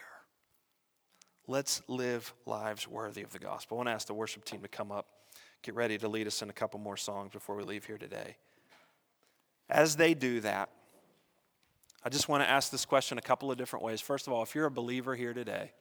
Let's 1.47 1.83
live 1.89 2.33
lives 2.47 2.87
worthy 2.87 3.23
of 3.23 3.33
the 3.33 3.39
gospel. 3.39 3.77
I 3.77 3.79
want 3.79 3.89
to 3.89 3.93
ask 3.93 4.07
the 4.07 4.15
worship 4.15 4.45
team 4.45 4.61
to 4.61 4.69
come 4.69 4.93
up, 4.93 5.07
get 5.63 5.75
ready 5.75 5.99
to 5.99 6.09
lead 6.09 6.27
us 6.27 6.43
in 6.43 6.51
a 6.51 6.55
couple 6.55 6.79
more 6.81 6.97
songs 6.97 7.33
before 7.33 7.57
we 7.57 7.65
leave 7.65 7.87
here 7.87 7.99
today. 7.99 8.37
As 9.69 9.97
they 9.97 10.15
do 10.15 10.41
that, 10.41 10.71
I 12.03 12.11
just 12.11 12.29
want 12.29 12.43
to 12.43 12.49
ask 12.49 12.71
this 12.71 12.85
question 12.85 13.17
a 13.17 13.23
couple 13.23 13.51
of 13.51 13.57
different 13.57 13.83
ways. 13.83 14.03
First 14.03 14.27
of 14.27 14.35
all, 14.35 14.43
if 14.43 14.55
you're 14.55 14.67
a 14.67 14.71
believer 14.71 15.15
here 15.15 15.33
today, 15.33 15.73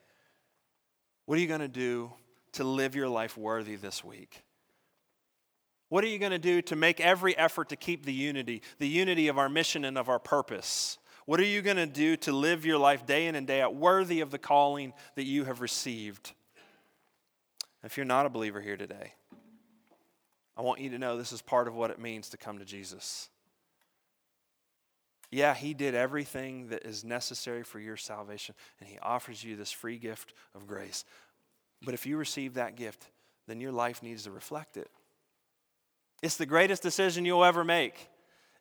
what 1.25 1.37
are 1.37 1.41
you 1.41 1.47
going 1.47 1.61
to 1.61 1.67
do 1.67 2.11
to 2.53 2.63
live 2.63 2.95
your 2.95 3.07
life 3.07 3.37
worthy 3.37 3.75
this 3.75 4.03
week? 4.03 4.43
What 5.89 6.03
are 6.03 6.07
you 6.07 6.17
going 6.17 6.31
to 6.31 6.39
do 6.39 6.61
to 6.63 6.75
make 6.75 6.99
every 6.99 7.37
effort 7.37 7.69
to 7.69 7.75
keep 7.75 8.05
the 8.05 8.13
unity, 8.13 8.61
the 8.79 8.87
unity 8.87 9.27
of 9.27 9.37
our 9.37 9.49
mission 9.49 9.85
and 9.85 9.97
of 9.97 10.09
our 10.09 10.19
purpose? 10.19 10.97
What 11.25 11.39
are 11.39 11.45
you 11.45 11.61
going 11.61 11.77
to 11.77 11.85
do 11.85 12.17
to 12.17 12.31
live 12.31 12.65
your 12.65 12.77
life 12.77 13.05
day 13.05 13.27
in 13.27 13.35
and 13.35 13.47
day 13.47 13.61
out 13.61 13.75
worthy 13.75 14.21
of 14.21 14.31
the 14.31 14.39
calling 14.39 14.93
that 15.15 15.25
you 15.25 15.45
have 15.45 15.61
received? 15.61 16.33
If 17.83 17.97
you're 17.97 18.05
not 18.05 18.25
a 18.25 18.29
believer 18.29 18.59
here 18.59 18.77
today, 18.77 19.13
I 20.57 20.61
want 20.61 20.79
you 20.79 20.89
to 20.91 20.97
know 20.97 21.17
this 21.17 21.31
is 21.31 21.41
part 21.41 21.67
of 21.67 21.75
what 21.75 21.91
it 21.91 21.99
means 21.99 22.29
to 22.29 22.37
come 22.37 22.59
to 22.59 22.65
Jesus. 22.65 23.29
Yeah, 25.33 25.55
He 25.55 25.73
did 25.73 25.95
everything 25.95 26.67
that 26.67 26.85
is 26.85 27.03
necessary 27.03 27.63
for 27.63 27.79
your 27.79 27.97
salvation, 27.97 28.53
and 28.79 28.87
He 28.87 28.99
offers 28.99 29.43
you 29.43 29.55
this 29.55 29.71
free 29.71 29.97
gift 29.97 30.31
of 30.53 30.67
grace. 30.67 31.05
But 31.83 31.95
if 31.95 32.05
you 32.05 32.17
receive 32.17 32.53
that 32.53 32.75
gift, 32.75 33.09
then 33.47 33.59
your 33.59 33.71
life 33.71 34.03
needs 34.03 34.25
to 34.25 34.31
reflect 34.31 34.77
it. 34.77 34.91
It's 36.21 36.37
the 36.37 36.45
greatest 36.45 36.83
decision 36.83 37.25
you'll 37.25 37.43
ever 37.43 37.63
make. 37.63 38.09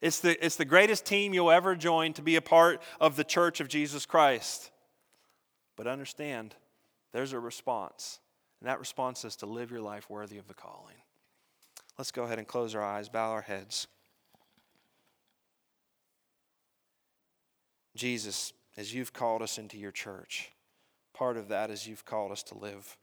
It's 0.01 0.21
the, 0.21 0.43
it's 0.45 0.57
the 0.57 0.65
greatest 0.65 1.05
team 1.05 1.35
you'll 1.35 1.51
ever 1.51 1.77
join 1.77 2.15
to 2.15 2.23
be 2.23 2.37
a 2.37 2.43
part 2.43 2.81
of 2.99 3.17
the 3.17 3.25
church 3.25 3.61
of 3.61 3.69
Jesus 3.69 4.07
Christ. 4.07 4.71
But 5.77 5.87
understand, 5.87 6.55
there's 7.13 7.35
a 7.35 7.39
response. 7.39 8.19
And 8.61 8.69
that 8.69 8.81
response 8.81 9.27
is 9.27 9.37
to 9.37 9.47
live 9.47 9.71
your 9.71 9.83
life 9.83 10.09
worthy 10.09 10.39
of 10.39 10.49
the 10.49 10.55
calling. 10.55 10.97
Let's 11.99 12.13
go 12.13 12.23
ahead 12.23 12.39
and 12.39 12.49
close 12.49 12.75
our 12.75 12.83
eyes, 12.83 13.11
bow 13.11 13.31
our 13.31 13.43
heads. 13.43 13.87
Jesus, 17.95 18.53
as 18.77 18.95
you've 18.95 19.13
called 19.13 19.43
us 19.43 19.59
into 19.59 19.77
your 19.77 19.91
church, 19.91 20.51
part 21.15 21.37
of 21.37 21.49
that 21.49 21.71
is 21.71 21.87
you've 21.87 22.05
called 22.05 22.33
us 22.33 22.43
to 22.45 22.59
live 22.59 22.97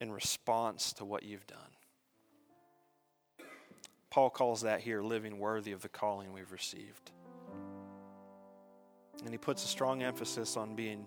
in 0.00 0.12
response 0.12 0.92
to 0.94 1.04
what 1.04 1.22
you've 1.22 1.46
done. 1.46 1.58
Paul 4.10 4.30
calls 4.30 4.62
that 4.62 4.80
here 4.80 5.02
living 5.02 5.38
worthy 5.38 5.72
of 5.72 5.82
the 5.82 5.88
calling 5.88 6.32
we've 6.32 6.52
received. 6.52 7.10
And 9.24 9.30
he 9.30 9.38
puts 9.38 9.64
a 9.64 9.68
strong 9.68 10.02
emphasis 10.02 10.56
on 10.56 10.74
being 10.74 11.06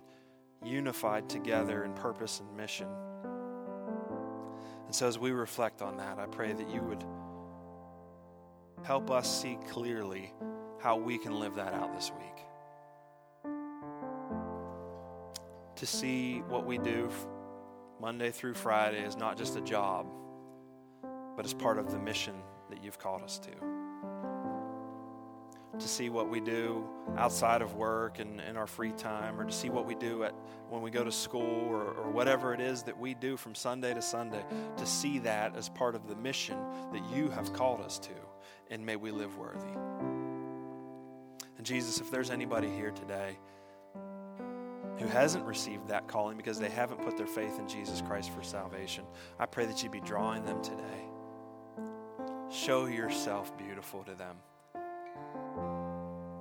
unified 0.63 1.29
together 1.29 1.85
in 1.85 1.93
purpose 1.93 2.39
and 2.39 2.57
mission. 2.57 2.87
And 4.85 4.93
so, 4.93 5.07
as 5.07 5.17
we 5.17 5.31
reflect 5.31 5.81
on 5.81 5.97
that, 5.97 6.17
I 6.19 6.25
pray 6.25 6.51
that 6.51 6.69
you 6.69 6.81
would 6.81 7.03
help 8.83 9.11
us 9.11 9.41
see 9.41 9.57
clearly 9.69 10.33
how 10.79 10.97
we 10.97 11.17
can 11.17 11.39
live 11.39 11.55
that 11.55 11.73
out 11.73 11.93
this 11.93 12.11
week. 12.17 12.48
To 15.79 15.85
see 15.85 16.39
what 16.49 16.65
we 16.65 16.77
do 16.77 17.09
Monday 18.01 18.31
through 18.31 18.53
Friday 18.53 19.01
as 19.05 19.15
not 19.15 19.37
just 19.37 19.55
a 19.55 19.61
job, 19.61 20.07
but 21.37 21.45
as 21.45 21.53
part 21.53 21.79
of 21.79 21.89
the 21.89 21.97
mission 21.97 22.35
that 22.69 22.83
you've 22.83 22.99
called 22.99 23.21
us 23.21 23.39
to. 23.39 23.51
To 25.79 25.87
see 25.87 26.09
what 26.09 26.29
we 26.29 26.41
do 26.41 26.85
outside 27.17 27.61
of 27.61 27.75
work 27.75 28.19
and 28.19 28.41
in 28.41 28.57
our 28.57 28.67
free 28.67 28.91
time, 28.91 29.39
or 29.39 29.45
to 29.45 29.53
see 29.53 29.69
what 29.69 29.85
we 29.85 29.95
do 29.95 30.25
at, 30.25 30.35
when 30.69 30.81
we 30.81 30.91
go 30.91 31.05
to 31.05 31.11
school, 31.13 31.69
or, 31.69 31.93
or 31.93 32.11
whatever 32.11 32.53
it 32.53 32.59
is 32.59 32.83
that 32.83 32.99
we 32.99 33.13
do 33.13 33.37
from 33.37 33.55
Sunday 33.55 33.93
to 33.93 34.01
Sunday, 34.01 34.43
to 34.75 34.85
see 34.85 35.19
that 35.19 35.55
as 35.55 35.69
part 35.69 35.95
of 35.95 36.09
the 36.09 36.15
mission 36.17 36.57
that 36.91 37.09
you 37.09 37.29
have 37.29 37.53
called 37.53 37.79
us 37.79 37.99
to, 37.99 38.11
and 38.69 38.85
may 38.85 38.97
we 38.97 39.11
live 39.11 39.37
worthy. 39.37 39.71
And 41.57 41.65
Jesus, 41.65 42.01
if 42.01 42.11
there's 42.11 42.31
anybody 42.31 42.69
here 42.69 42.91
today 42.91 43.37
who 44.99 45.07
hasn't 45.07 45.45
received 45.45 45.87
that 45.87 46.07
calling 46.07 46.37
because 46.37 46.59
they 46.59 46.69
haven't 46.69 47.01
put 47.01 47.17
their 47.17 47.27
faith 47.27 47.57
in 47.57 47.67
Jesus 47.67 48.01
Christ 48.01 48.31
for 48.31 48.43
salvation, 48.43 49.05
I 49.39 49.45
pray 49.45 49.65
that 49.65 49.81
you 49.83 49.89
be 49.89 50.01
drawing 50.01 50.43
them 50.43 50.61
today. 50.61 50.83
Show 52.51 52.85
yourself 52.87 53.57
beautiful 53.57 54.03
to 54.03 54.15
them. 54.15 54.35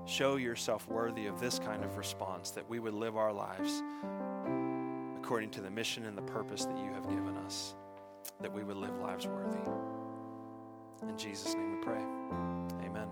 Show 0.06 0.36
yourself 0.36 0.88
worthy 0.88 1.26
of 1.26 1.38
this 1.38 1.58
kind 1.58 1.84
of 1.84 1.98
response 1.98 2.50
that 2.52 2.68
we 2.68 2.78
would 2.80 2.94
live 2.94 3.16
our 3.16 3.32
lives 3.32 3.82
according 5.18 5.50
to 5.50 5.60
the 5.60 5.70
mission 5.70 6.06
and 6.06 6.16
the 6.16 6.22
purpose 6.22 6.64
that 6.64 6.78
you 6.78 6.90
have 6.94 7.08
given 7.08 7.36
us, 7.44 7.74
that 8.40 8.52
we 8.52 8.64
would 8.64 8.78
live 8.78 8.98
lives 9.00 9.26
worthy. 9.26 9.58
In 11.06 11.18
Jesus' 11.18 11.54
name 11.54 11.78
we 11.78 11.84
pray. 11.84 12.02
Amen. 12.86 13.08